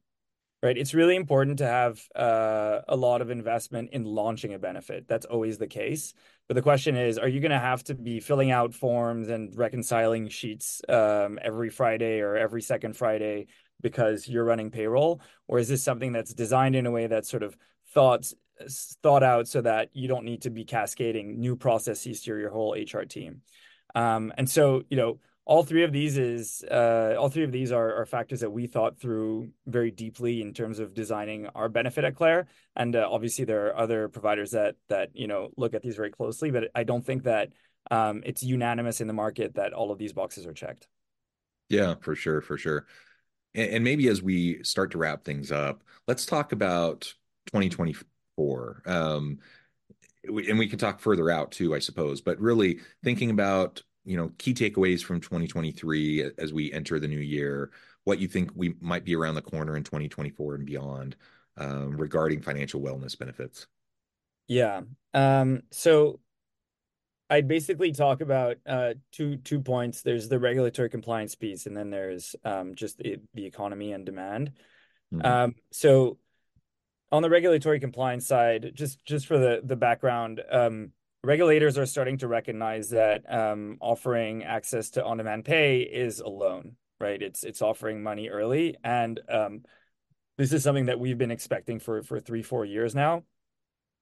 Right? 0.64 0.78
It's 0.78 0.94
really 0.94 1.18
important 1.18 1.58
to 1.58 1.68
have 1.68 2.02
uh, 2.16 2.80
a 2.88 2.96
lot 2.96 3.22
of 3.22 3.30
investment 3.30 3.90
in 3.92 4.06
launching 4.06 4.54
a 4.54 4.60
benefit. 4.60 5.10
That's 5.10 5.26
always 5.26 5.58
the 5.58 5.68
case. 5.68 6.14
But 6.48 6.56
the 6.56 6.62
question 6.62 6.96
is, 6.96 7.18
are 7.18 7.28
you 7.28 7.42
going 7.42 7.52
to 7.52 7.60
have 7.60 7.84
to 7.86 7.94
be 7.94 8.22
filling 8.22 8.50
out 8.50 8.74
forms 8.74 9.28
and 9.28 9.54
reconciling 9.58 10.30
sheets 10.30 10.82
um, 10.88 11.38
every 11.42 11.70
Friday 11.70 12.22
or 12.22 12.38
every 12.38 12.62
second 12.62 12.96
Friday 12.96 13.48
because 13.82 14.26
you're 14.26 14.46
running 14.46 14.72
payroll? 14.72 15.22
Or 15.50 15.60
is 15.60 15.68
this 15.68 15.84
something 15.84 16.14
that's 16.14 16.34
designed 16.34 16.78
in 16.78 16.86
a 16.86 16.92
way 16.92 17.08
that's 17.08 17.30
sort 17.30 17.44
of 17.44 17.58
thought 17.94 18.32
thought 19.02 19.24
out 19.24 19.48
so 19.48 19.60
that 19.62 19.90
you 19.94 20.08
don't 20.08 20.24
need 20.24 20.44
to 20.44 20.50
be 20.50 20.64
cascading 20.64 21.40
new 21.40 21.58
processes 21.58 22.22
to 22.22 22.38
your 22.38 22.52
whole 22.52 22.74
HR 22.74 23.02
team? 23.02 23.42
Um, 23.96 24.32
and 24.38 24.50
so, 24.50 24.84
you 24.90 24.96
know, 24.96 25.20
all 25.46 25.64
three 25.64 25.84
of 25.84 25.92
these 25.92 26.18
is 26.18 26.64
uh, 26.72 27.16
all 27.20 27.30
three 27.30 27.44
of 27.44 27.52
these 27.52 27.72
are, 27.72 27.96
are 27.96 28.06
factors 28.06 28.40
that 28.40 28.52
we 28.52 28.66
thought 28.66 28.98
through 28.98 29.50
very 29.68 29.92
deeply 29.92 30.42
in 30.42 30.54
terms 30.54 30.80
of 30.80 30.94
designing 30.94 31.48
our 31.48 31.68
benefit 31.68 32.06
at 32.06 32.16
Clair. 32.16 32.48
And 32.76 32.96
uh, 32.96 33.08
obviously, 33.12 33.44
there 33.44 33.68
are 33.68 33.78
other 33.78 34.08
providers 34.08 34.52
that 34.52 34.76
that 34.88 35.10
you 35.14 35.28
know 35.28 35.50
look 35.58 35.74
at 35.74 35.82
these 35.82 35.96
very 35.96 36.12
closely, 36.12 36.50
but 36.52 36.70
I 36.74 36.84
don't 36.84 37.06
think 37.06 37.24
that 37.24 37.50
um, 37.92 38.24
it's 38.26 38.42
unanimous 38.42 39.02
in 39.02 39.08
the 39.08 39.14
market 39.14 39.56
that 39.56 39.74
all 39.74 39.92
of 39.92 39.98
these 39.98 40.14
boxes 40.14 40.46
are 40.46 40.54
checked. 40.54 40.88
Yeah, 41.70 41.96
for 42.00 42.16
sure, 42.16 42.40
for 42.42 42.58
sure. 42.58 42.86
And, 43.54 43.70
and 43.70 43.84
maybe 43.84 44.08
as 44.08 44.22
we 44.22 44.64
start 44.64 44.92
to 44.92 44.98
wrap 44.98 45.26
things 45.26 45.52
up, 45.52 45.84
let's 46.08 46.26
talk 46.26 46.54
about 46.54 47.14
2024. 47.48 48.84
Um, 48.86 49.40
and 50.26 50.58
we 50.58 50.70
can 50.70 50.80
talk 50.80 51.02
further 51.02 51.30
out 51.30 51.52
too, 51.52 51.76
I 51.76 51.80
suppose. 51.80 52.22
But 52.22 52.40
really 52.40 52.80
thinking 53.04 53.30
about 53.30 53.84
you 54.06 54.18
know 54.18 54.32
key 54.38 54.54
takeaways 54.54 55.04
from 55.04 55.22
2023 55.22 56.32
as 56.38 56.54
we 56.54 56.72
enter 56.72 57.00
the 57.00 57.08
new 57.08 57.20
year 57.20 57.72
what 58.04 58.20
you 58.20 58.28
think 58.28 58.52
we 58.56 58.76
might 58.82 59.06
be 59.06 59.16
around 59.16 59.36
the 59.36 59.42
corner 59.42 59.78
in 59.78 59.84
2024 59.84 60.56
and 60.56 60.66
beyond 60.66 61.16
um, 61.58 61.96
regarding 61.96 62.42
financial 62.42 62.82
wellness 62.82 63.18
benefits? 63.18 63.68
Yeah 64.48 64.82
um, 65.14 65.62
so 65.72 66.20
i 67.30 67.42
basically 67.42 67.92
talk 67.92 68.22
about 68.22 68.58
uh, 68.66 68.94
two 69.12 69.38
two 69.38 69.62
points. 69.62 70.02
There's 70.02 70.28
the 70.28 70.40
regulatory 70.40 70.90
compliance 70.90 71.36
piece 71.36 71.66
and 71.66 71.76
then 71.76 71.90
there's 71.90 72.36
um, 72.44 72.76
just 72.76 72.98
the, 72.98 73.18
the 73.34 73.46
economy 73.46 73.94
and 73.94 74.06
demand. 74.06 74.52
Mm-hmm. 75.14 75.26
um, 75.26 75.56
so 75.72 76.18
on 77.12 77.22
the 77.22 77.30
regulatory 77.30 77.80
compliance 77.80 78.28
side 78.28 78.72
just 78.74 79.04
just 79.06 79.28
for 79.28 79.38
the 79.38 79.62
the 79.64 79.76
background 79.76 80.42
um, 80.52 80.92
regulators 81.24 81.78
are 81.78 81.86
starting 81.86 82.18
to 82.18 82.28
recognize 82.28 82.90
that 82.90 83.24
um, 83.32 83.78
offering 83.80 84.44
access 84.44 84.92
to 84.92 85.04
on-demand 85.04 85.46
pay 85.46 85.82
is 85.82 86.20
a 86.20 86.28
loan, 86.28 86.76
right? 87.00 87.22
It's 87.22 87.44
it's 87.44 87.62
offering 87.62 88.04
money 88.04 88.30
early, 88.30 88.76
and 88.84 89.20
um, 89.30 89.64
this 90.38 90.52
is 90.52 90.64
something 90.64 90.88
that 90.88 91.00
we've 91.00 91.18
been 91.18 91.32
expecting 91.32 91.80
for 91.80 92.04
for 92.04 92.20
three 92.20 92.44
four 92.44 92.66
years 92.66 92.94
now. 92.94 93.24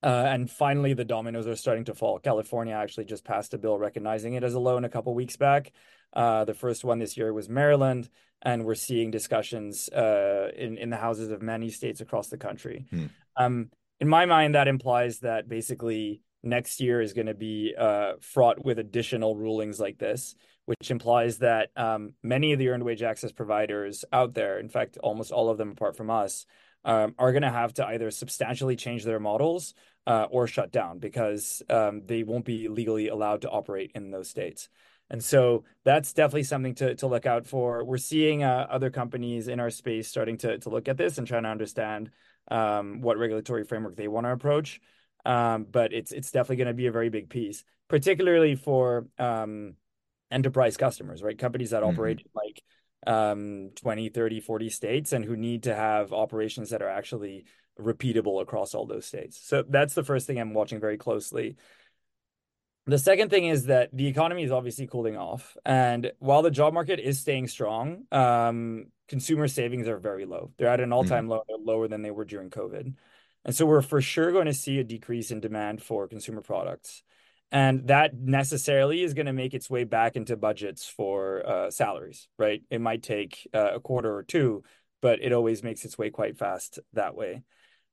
Uh, 0.04 0.26
and 0.28 0.50
finally, 0.50 0.94
the 0.94 1.06
dominoes 1.06 1.46
are 1.46 1.56
starting 1.56 1.86
to 1.86 1.94
fall. 1.94 2.18
California 2.18 2.74
actually 2.74 3.06
just 3.06 3.24
passed 3.24 3.54
a 3.54 3.58
bill 3.60 3.78
recognizing 3.78 4.34
it 4.34 4.44
as 4.44 4.56
a 4.56 4.60
loan 4.60 4.84
a 4.84 4.90
couple 4.90 5.14
weeks 5.14 5.36
back. 5.36 5.72
Uh, 6.12 6.44
the 6.44 6.56
first 6.56 6.84
one 6.84 6.98
this 6.98 7.16
year 7.16 7.32
was 7.32 7.48
Maryland, 7.48 8.10
and 8.42 8.66
we're 8.66 8.74
seeing 8.74 9.12
discussions 9.12 9.90
uh, 9.90 10.50
in 10.58 10.78
in 10.78 10.90
the 10.90 10.98
houses 10.98 11.30
of 11.30 11.44
many 11.44 11.70
states 11.70 12.02
across 12.02 12.30
the 12.30 12.38
country. 12.38 12.88
Hmm. 12.90 13.06
Um, 13.38 13.70
in 14.00 14.08
my 14.08 14.26
mind, 14.26 14.56
that 14.56 14.68
implies 14.68 15.20
that 15.20 15.48
basically 15.48 16.24
next 16.44 16.82
year 16.82 17.02
is 17.02 17.14
going 17.14 17.28
to 17.28 17.34
be 17.34 17.74
uh, 17.78 18.14
fraught 18.20 18.64
with 18.64 18.80
additional 18.80 19.36
rulings 19.36 19.80
like 19.80 19.98
this, 19.98 20.36
which 20.66 20.92
implies 20.92 21.40
that 21.40 21.70
um, 21.76 22.14
many 22.24 22.54
of 22.54 22.60
the 22.60 22.70
earned 22.70 22.84
wage 22.84 23.04
access 23.04 23.32
providers 23.32 24.06
out 24.12 24.34
there, 24.34 24.60
in 24.60 24.70
fact, 24.70 24.98
almost 24.98 25.32
all 25.32 25.50
of 25.50 25.58
them 25.58 25.72
apart 25.72 25.96
from 25.96 26.10
us, 26.10 26.46
um, 26.84 27.14
are 27.20 27.32
going 27.32 27.44
to 27.44 27.52
have 27.52 27.74
to 27.76 27.86
either 27.86 28.10
substantially 28.10 28.76
change 28.76 29.04
their 29.04 29.20
models 29.20 29.74
uh, 30.08 30.26
or 30.32 30.48
shut 30.48 30.72
down 30.72 31.00
because 31.00 31.62
um, 31.70 32.02
they 32.06 32.24
won't 32.24 32.46
be 32.46 32.68
legally 32.68 33.08
allowed 33.08 33.42
to 33.42 33.50
operate 33.50 33.92
in 33.94 34.12
those 34.12 34.30
states. 34.30 34.70
And 35.12 35.24
so 35.24 35.66
that's 35.84 36.14
definitely 36.14 36.44
something 36.44 36.74
to, 36.76 36.96
to 36.96 37.08
look 37.08 37.26
out 37.26 37.46
for. 37.46 37.84
We're 37.84 37.98
seeing 37.98 38.44
uh, 38.44 38.66
other 38.70 38.90
companies 38.90 39.50
in 39.50 39.60
our 39.60 39.70
space 39.70 40.08
starting 40.08 40.38
to, 40.38 40.58
to 40.60 40.70
look 40.70 40.88
at 40.88 40.98
this 40.98 41.18
and 41.18 41.28
trying 41.28 41.44
to 41.44 41.50
understand 41.50 42.12
um, 42.50 43.02
what 43.02 43.18
regulatory 43.18 43.66
framework 43.66 43.96
they 43.96 44.08
want 44.08 44.26
to 44.26 44.32
approach. 44.32 44.80
Um, 45.26 45.66
but 45.70 45.94
it's 45.94 46.12
it's 46.12 46.32
definitely 46.32 46.58
going 46.58 46.68
to 46.68 46.74
be 46.74 46.88
a 46.88 46.92
very 46.92 47.10
big 47.10 47.30
piece, 47.30 47.64
particularly 47.88 48.56
for 48.56 49.08
um, 49.18 49.76
enterprise 50.30 50.78
customers, 50.78 51.22
right? 51.22 51.38
Companies 51.38 51.72
that 51.72 51.84
mm-hmm. 51.84 51.92
operate 51.92 52.26
like 52.34 52.62
um, 53.08 53.72
20, 53.76 54.10
30, 54.10 54.40
40 54.42 54.70
states 54.70 55.14
and 55.14 55.26
who 55.26 55.36
need 55.36 55.64
to 55.64 55.76
have 55.76 56.14
operations 56.14 56.70
that 56.70 56.82
are 56.82 56.90
actually 56.90 57.46
repeatable 57.80 58.42
across 58.42 58.74
all 58.74 58.86
those 58.86 59.06
states. 59.06 59.40
So 59.44 59.64
that's 59.68 59.94
the 59.94 60.04
first 60.04 60.28
thing 60.28 60.40
I'm 60.40 60.54
watching 60.54 60.80
very 60.80 60.98
closely. 60.98 61.58
The 62.88 62.98
second 62.98 63.30
thing 63.30 63.46
is 63.46 63.66
that 63.66 63.90
the 63.94 64.08
economy 64.08 64.44
is 64.44 64.52
obviously 64.52 64.88
cooling 64.88 65.16
off. 65.16 65.56
And 65.66 66.12
while 66.20 66.42
the 66.42 66.52
job 66.52 66.74
market 66.74 67.00
is 67.00 67.20
staying 67.20 67.48
strong, 67.48 68.06
um, 68.12 68.88
consumer 69.08 69.48
savings 69.48 69.88
are 69.88 69.98
very 69.98 70.26
low. 70.26 70.52
They're 70.58 70.68
at 70.68 70.80
an 70.80 70.92
all 70.92 71.04
time 71.04 71.28
mm. 71.28 71.30
low, 71.30 71.44
lower 71.60 71.88
than 71.88 72.02
they 72.02 72.12
were 72.12 72.26
during 72.26 72.50
COVID. 72.50 72.94
And 73.46 73.56
so 73.56 73.66
we're 73.66 73.82
for 73.82 74.02
sure 74.02 74.32
going 74.32 74.46
to 74.46 74.54
see 74.54 74.80
a 74.80 74.84
decrease 74.84 75.32
in 75.32 75.40
demand 75.40 75.82
for 75.82 76.08
consumer 76.08 76.42
products. 76.42 77.04
And 77.52 77.88
that 77.88 78.14
necessarily 78.16 79.02
is 79.02 79.14
going 79.14 79.26
to 79.26 79.34
make 79.34 79.54
its 79.54 79.70
way 79.70 79.84
back 79.84 80.16
into 80.16 80.38
budgets 80.38 80.88
for 80.88 81.46
uh, 81.46 81.72
salaries, 81.72 82.30
right? 82.38 82.62
It 82.70 82.80
might 82.80 83.04
take 83.04 83.48
uh, 83.54 83.74
a 83.74 83.80
quarter 83.80 84.16
or 84.16 84.24
two, 84.24 84.64
but 85.02 85.22
it 85.22 85.34
always 85.34 85.62
makes 85.64 85.84
its 85.84 85.98
way 85.98 86.10
quite 86.12 86.38
fast 86.38 86.80
that 86.94 87.16
way. 87.16 87.44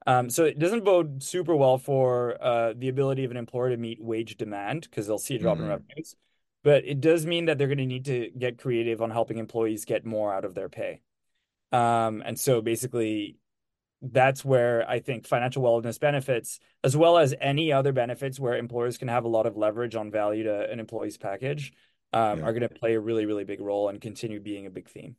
Um, 0.07 0.31
so 0.31 0.45
it 0.45 0.59
doesn't 0.59 0.85
bode 0.85 1.23
super 1.23 1.57
well 1.57 1.77
for 1.77 2.41
uh, 2.41 2.73
the 2.77 2.89
ability 2.89 3.25
of 3.25 3.31
an 3.33 3.37
employer 3.37 3.71
to 3.71 3.77
meet 3.77 4.01
wage 4.01 4.37
demand 4.37 4.83
because 4.83 5.07
they'll 5.07 5.19
see 5.19 5.35
a 5.35 5.39
drop 5.39 5.57
mm-hmm. 5.57 5.65
in 5.65 5.71
revenues. 5.71 6.15
But 6.63 6.85
it 6.85 7.01
does 7.01 7.27
mean 7.27 7.47
that 7.47 7.59
they're 7.59 7.67
going 7.67 7.79
to 7.79 7.87
need 7.87 8.05
to 8.07 8.31
get 8.37 8.59
creative 8.59 9.03
on 9.03 9.11
helping 9.11 9.39
employees 9.39 9.85
get 9.85 10.07
more 10.07 10.33
out 10.33 10.45
of 10.45 10.55
their 10.55 10.69
pay. 10.69 11.01
Um, 11.73 12.23
and 12.25 12.39
so 12.39 12.63
basically, 12.63 13.37
that's 14.01 14.45
where 14.45 14.89
I 14.89 15.01
think 15.01 15.27
financial 15.27 15.63
wellness 15.63 15.99
benefits, 15.99 16.61
as 16.85 16.97
well 16.97 17.19
as 17.19 17.35
any 17.41 17.73
other 17.73 17.93
benefits 17.93 18.39
where 18.39 18.57
employers 18.57 18.99
can 18.99 19.09
have 19.09 19.25
a 19.25 19.29
lot 19.29 19.47
of 19.47 19.57
leverage 19.57 19.97
on 19.97 20.11
value 20.11 20.45
to 20.45 20.71
an 20.71 20.79
employee's 20.79 21.17
package, 21.17 21.73
um, 22.13 22.39
yeah. 22.39 22.45
are 22.45 22.53
going 22.53 22.63
to 22.63 22.69
play 22.69 22.95
a 22.95 23.01
really, 23.01 23.27
really 23.27 23.45
big 23.45 23.61
role 23.61 23.89
and 23.89 24.01
continue 24.01 24.41
being 24.41 24.67
a 24.67 24.71
big 24.71 24.89
theme. 24.89 25.17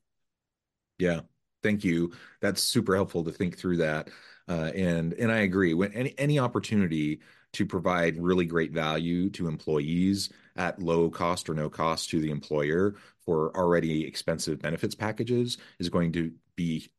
Yeah, 0.98 1.22
thank 1.62 1.84
you. 1.84 2.14
That's 2.42 2.62
super 2.62 2.96
helpful 2.96 3.24
to 3.26 3.32
think 3.32 3.58
through 3.58 3.78
that. 3.78 4.10
Uh, 4.48 4.72
and 4.76 5.14
and 5.14 5.32
I 5.32 5.40
agree. 5.40 5.74
When 5.74 5.94
any 5.94 6.18
any 6.18 6.40
opportunity 6.40 7.20
to 7.54 7.66
provide 7.66 8.18
really 8.18 8.46
great 8.46 8.72
value 8.72 9.30
to 9.32 9.48
employees 9.48 10.30
at 10.56 10.82
low 10.82 11.10
cost 11.10 11.50
or 11.50 11.54
no 11.54 11.70
cost 11.70 12.10
to 12.10 12.20
the 12.20 12.32
employer 12.32 12.96
for 13.26 13.56
already 13.56 14.06
expensive 14.06 14.60
benefits 14.60 14.96
packages 14.96 15.58
is 15.80 15.90
going 15.90 16.12
to 16.14 16.32
be 16.56 16.90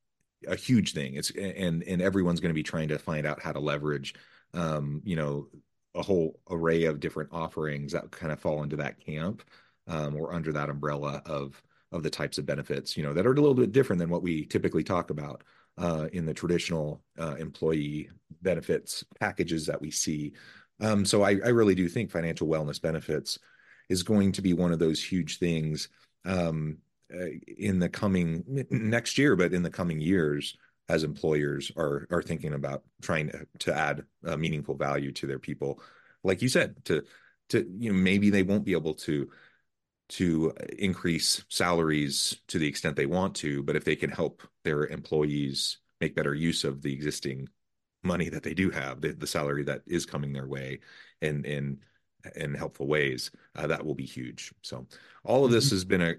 a 0.46 0.56
huge 0.56 0.92
thing. 0.92 1.14
It's 1.14 1.30
and 1.30 1.82
and 1.82 2.02
everyone's 2.02 2.40
going 2.40 2.50
to 2.50 2.54
be 2.54 2.62
trying 2.62 2.88
to 2.88 2.98
find 2.98 3.26
out 3.26 3.40
how 3.42 3.52
to 3.52 3.60
leverage, 3.60 4.14
um, 4.54 5.02
you 5.04 5.16
know, 5.16 5.48
a 5.94 6.02
whole 6.02 6.40
array 6.50 6.84
of 6.84 7.00
different 7.00 7.30
offerings 7.32 7.92
that 7.92 8.10
kind 8.10 8.32
of 8.32 8.40
fall 8.40 8.62
into 8.62 8.76
that 8.76 9.04
camp 9.04 9.42
um, 9.86 10.16
or 10.16 10.32
under 10.34 10.52
that 10.52 10.70
umbrella 10.70 11.22
of 11.26 11.62
of 11.92 12.02
the 12.02 12.10
types 12.10 12.38
of 12.38 12.46
benefits, 12.46 12.96
you 12.96 13.02
know, 13.02 13.12
that 13.12 13.26
are 13.26 13.32
a 13.32 13.40
little 13.40 13.54
bit 13.54 13.72
different 13.72 13.98
than 13.98 14.10
what 14.10 14.22
we 14.22 14.46
typically 14.46 14.84
talk 14.84 15.10
about 15.10 15.42
uh, 15.76 16.08
in 16.12 16.24
the 16.24 16.34
traditional 16.34 17.02
uh, 17.18 17.34
employee 17.34 18.08
benefits 18.42 19.04
packages 19.18 19.66
that 19.66 19.80
we 19.80 19.90
see. 19.90 20.32
Um, 20.80 21.04
so 21.04 21.22
I, 21.22 21.30
I 21.44 21.48
really 21.48 21.74
do 21.74 21.88
think 21.88 22.10
financial 22.10 22.46
wellness 22.46 22.80
benefits 22.80 23.38
is 23.88 24.02
going 24.02 24.32
to 24.32 24.42
be 24.42 24.52
one 24.52 24.72
of 24.72 24.78
those 24.78 25.02
huge 25.02 25.38
things 25.38 25.88
um, 26.24 26.78
in 27.58 27.78
the 27.78 27.88
coming 27.88 28.44
next 28.70 29.18
year, 29.18 29.36
but 29.36 29.52
in 29.52 29.62
the 29.62 29.70
coming 29.70 30.00
years, 30.00 30.56
as 30.88 31.04
employers 31.04 31.70
are 31.76 32.06
are 32.10 32.22
thinking 32.22 32.54
about 32.54 32.82
trying 33.02 33.28
to, 33.28 33.46
to 33.60 33.74
add 33.74 34.04
meaningful 34.22 34.76
value 34.76 35.12
to 35.12 35.26
their 35.26 35.38
people, 35.38 35.80
like 36.24 36.42
you 36.42 36.48
said, 36.48 36.84
to 36.84 37.02
to 37.50 37.66
you 37.78 37.92
know 37.92 37.98
maybe 37.98 38.30
they 38.30 38.42
won't 38.42 38.64
be 38.64 38.72
able 38.72 38.94
to 38.94 39.30
to 40.10 40.52
increase 40.76 41.44
salaries 41.48 42.40
to 42.48 42.58
the 42.58 42.66
extent 42.66 42.96
they 42.96 43.06
want 43.06 43.36
to, 43.36 43.62
but 43.62 43.76
if 43.76 43.84
they 43.84 43.94
can 43.94 44.10
help 44.10 44.42
their 44.64 44.86
employees 44.86 45.78
make 46.00 46.16
better 46.16 46.34
use 46.34 46.64
of 46.64 46.82
the 46.82 46.92
existing 46.92 47.48
money 48.02 48.28
that 48.28 48.42
they 48.42 48.54
do 48.54 48.70
have, 48.70 49.00
the, 49.00 49.12
the 49.12 49.26
salary 49.26 49.62
that 49.62 49.82
is 49.86 50.06
coming 50.06 50.32
their 50.32 50.48
way, 50.48 50.80
in 51.20 51.44
in 51.44 51.78
in 52.34 52.54
helpful 52.54 52.86
ways, 52.86 53.30
uh, 53.56 53.66
that 53.66 53.84
will 53.84 53.94
be 53.94 54.04
huge. 54.04 54.52
So 54.62 54.86
all 55.24 55.44
of 55.44 55.52
this 55.52 55.66
mm-hmm. 55.66 55.74
has 55.76 55.84
been 55.84 56.02
a 56.02 56.14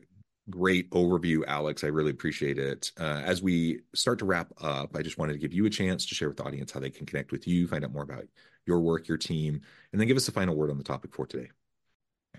great 0.52 0.90
overview, 0.92 1.44
Alex. 1.48 1.84
I 1.84 1.88
really 1.88 2.12
appreciate 2.12 2.60
it. 2.60 2.92
Uh, 3.00 3.22
as 3.26 3.42
we 3.42 3.80
start 3.94 4.20
to 4.20 4.26
wrap 4.26 4.52
up, 4.62 4.96
I 4.96 5.02
just 5.02 5.18
wanted 5.18 5.34
to 5.34 5.40
give 5.40 5.54
you 5.54 5.66
a 5.66 5.70
chance 5.70 6.06
to 6.06 6.16
share 6.16 6.28
with 6.28 6.38
the 6.38 6.44
audience 6.44 6.72
how 6.72 6.80
they 6.80 6.90
can 6.90 7.06
connect 7.06 7.32
with 7.32 7.48
you, 7.48 7.68
find 7.68 7.84
out 7.84 7.94
more 7.94 8.04
about 8.04 8.26
your 8.66 8.80
work, 8.82 9.08
your 9.08 9.18
team, 9.18 9.62
and 9.92 10.00
then 10.00 10.08
give 10.08 10.18
us 10.18 10.28
a 10.28 10.32
final 10.32 10.56
word 10.56 10.70
on 10.70 10.78
the 10.78 10.84
topic 10.84 11.14
for 11.14 11.26
today. 11.26 11.50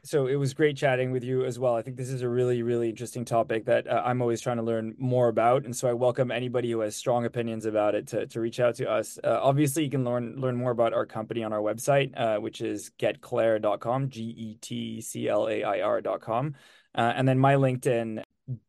So 0.05 0.27
it 0.27 0.35
was 0.35 0.53
great 0.53 0.77
chatting 0.77 1.13
with 1.13 1.23
you 1.23 1.45
as 1.45 1.61
well. 1.61 1.77
I 1.77 1.83
think 1.83 1.97
this 1.97 2.11
is 2.11 2.23
a 2.23 2.29
really, 2.29 2.63
really 2.63 2.89
interesting 2.89 3.25
topic 3.25 3.67
that 3.67 3.87
uh, 3.87 4.03
I'm 4.05 4.21
always 4.21 4.41
trying 4.41 4.57
to 4.57 4.63
learn 4.63 4.97
more 4.99 5.29
about, 5.29 5.65
and 5.65 5.77
so 5.77 5.89
I 5.89 5.93
welcome 5.93 6.33
anybody 6.33 6.73
who 6.73 6.81
has 6.81 6.97
strong 6.97 7.25
opinions 7.25 7.67
about 7.67 7.95
it 7.95 8.09
to, 8.09 8.27
to 8.27 8.41
reach 8.41 8.59
out 8.59 8.75
to 8.77 8.91
us. 8.91 9.19
Uh, 9.23 9.39
obviously, 9.41 9.85
you 9.85 9.91
can 9.91 10.05
learn 10.05 10.41
learn 10.41 10.57
more 10.57 10.73
about 10.73 10.93
our 10.93 11.07
company 11.07 11.45
on 11.45 11.53
our 11.53 11.61
website, 11.61 12.19
uh, 12.19 12.41
which 12.41 12.61
is 12.61 12.91
getclair.com, 12.99 14.09
G 14.09 14.23
E 14.23 14.55
T 14.61 15.01
C 15.01 15.29
L 15.29 15.49
A 15.49 15.63
I 15.63 15.81
R.com. 15.83 16.57
Uh, 16.95 17.13
and 17.15 17.27
then 17.27 17.39
my 17.39 17.55
LinkedIn, 17.55 18.23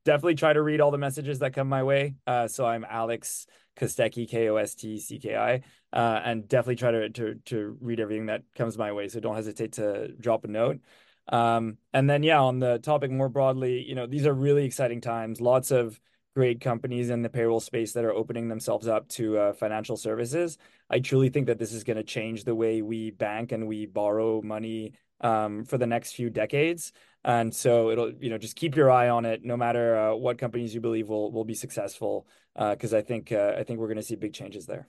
definitely 0.05 0.36
try 0.36 0.53
to 0.53 0.62
read 0.62 0.79
all 0.81 0.91
the 0.91 0.97
messages 0.97 1.39
that 1.39 1.53
come 1.53 1.67
my 1.67 1.83
way. 1.83 2.15
Uh, 2.27 2.47
so 2.47 2.65
I'm 2.65 2.86
Alex 2.88 3.47
Kostecki, 3.75 4.29
K 4.29 4.49
O 4.49 4.55
S 4.55 4.75
T 4.75 4.99
C 4.99 5.19
K 5.19 5.36
I, 5.36 5.62
uh, 5.91 6.21
and 6.23 6.47
definitely 6.47 6.75
try 6.75 6.91
to, 6.91 7.09
to 7.09 7.36
to 7.45 7.77
read 7.81 7.99
everything 7.99 8.27
that 8.27 8.43
comes 8.55 8.77
my 8.77 8.91
way. 8.91 9.07
So 9.07 9.19
don't 9.19 9.36
hesitate 9.36 9.73
to 9.73 10.09
drop 10.19 10.45
a 10.45 10.47
note. 10.47 10.79
Um, 11.27 11.77
and 11.93 12.09
then 12.09 12.21
yeah, 12.21 12.39
on 12.39 12.59
the 12.59 12.79
topic 12.79 13.09
more 13.09 13.29
broadly, 13.29 13.83
you 13.83 13.95
know, 13.95 14.05
these 14.05 14.25
are 14.25 14.33
really 14.33 14.65
exciting 14.65 15.01
times. 15.01 15.41
Lots 15.41 15.71
of 15.71 15.99
great 16.36 16.62
companies 16.62 17.10
in 17.10 17.22
the 17.22 17.30
payroll 17.30 17.60
space 17.60 17.93
that 17.93 18.04
are 18.04 18.13
opening 18.13 18.50
themselves 18.50 18.88
up 18.88 19.08
to 19.08 19.38
uh, 19.38 19.54
financial 19.54 19.98
services. 19.98 20.58
I 20.89 21.00
truly 21.00 21.30
think 21.30 21.48
that 21.48 21.60
this 21.60 21.74
is 21.74 21.84
going 21.84 21.98
to 21.98 22.04
change 22.04 22.43
the 22.43 22.56
way 22.56 22.82
we 22.82 23.12
bank 23.12 23.52
and 23.52 23.67
we 23.67 23.86
borrow 23.86 24.41
money 24.41 24.93
um, 25.22 25.63
for 25.63 25.78
the 25.78 25.88
next 25.88 26.13
few 26.13 26.30
decades. 26.30 26.91
And 27.24 27.54
so 27.54 27.91
it'll, 27.91 28.12
you 28.12 28.30
know, 28.30 28.38
just 28.38 28.56
keep 28.56 28.76
your 28.76 28.91
eye 28.91 29.10
on 29.10 29.26
it, 29.26 29.46
no 29.46 29.56
matter 29.56 29.98
uh, 29.98 30.15
what 30.15 30.38
companies 30.38 30.74
you 30.76 30.82
believe 30.82 31.08
will 31.08 31.32
will 31.32 31.46
be 31.46 31.54
successful, 31.54 32.28
because 32.56 32.93
uh, 32.93 32.98
I 32.98 33.02
think 33.02 33.32
uh, 33.32 33.54
I 33.58 33.63
think 33.63 33.80
we're 33.80 33.88
going 33.88 33.98
to 33.98 34.04
see 34.04 34.15
big 34.15 34.34
changes 34.34 34.65
there. 34.65 34.88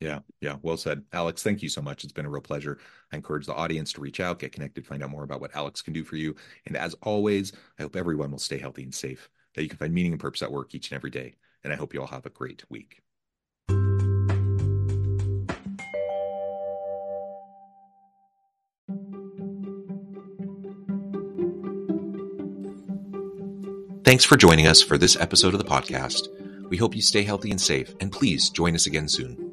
Yeah, 0.00 0.20
yeah, 0.40 0.56
well 0.62 0.76
said, 0.76 1.04
Alex. 1.12 1.44
Thank 1.44 1.62
you 1.62 1.68
so 1.68 1.80
much. 1.80 2.02
It's 2.02 2.12
been 2.12 2.26
a 2.26 2.30
real 2.30 2.42
pleasure. 2.42 2.78
I 3.12 3.16
encourage 3.16 3.46
the 3.46 3.54
audience 3.54 3.92
to 3.92 4.00
reach 4.00 4.18
out, 4.18 4.40
get 4.40 4.50
connected, 4.50 4.84
find 4.84 5.00
out 5.02 5.10
more 5.10 5.22
about 5.22 5.40
what 5.40 5.54
Alex 5.54 5.80
can 5.80 5.92
do 5.92 6.02
for 6.02 6.16
you. 6.16 6.34
And 6.66 6.76
as 6.76 6.94
always, 7.02 7.52
I 7.78 7.82
hope 7.82 7.94
everyone 7.94 8.32
will 8.32 8.38
stay 8.38 8.58
healthy 8.58 8.82
and 8.82 8.92
safe, 8.92 9.28
that 9.54 9.62
you 9.62 9.68
can 9.68 9.78
find 9.78 9.92
meaning 9.92 10.12
and 10.12 10.20
purpose 10.20 10.42
at 10.42 10.52
work 10.52 10.74
each 10.74 10.90
and 10.90 10.96
every 10.96 11.10
day. 11.10 11.34
And 11.64 11.72
I 11.72 11.76
hope 11.76 11.94
you 11.94 12.00
all 12.00 12.06
have 12.08 12.26
a 12.26 12.30
great 12.30 12.64
week. 12.68 13.02
Thanks 24.04 24.24
for 24.24 24.36
joining 24.36 24.66
us 24.66 24.82
for 24.82 24.98
this 24.98 25.16
episode 25.16 25.54
of 25.54 25.58
the 25.58 25.64
podcast. 25.64 26.28
We 26.68 26.76
hope 26.76 26.94
you 26.94 27.02
stay 27.02 27.22
healthy 27.22 27.50
and 27.50 27.60
safe, 27.60 27.94
and 28.00 28.10
please 28.12 28.50
join 28.50 28.74
us 28.74 28.86
again 28.86 29.08
soon. 29.08 29.51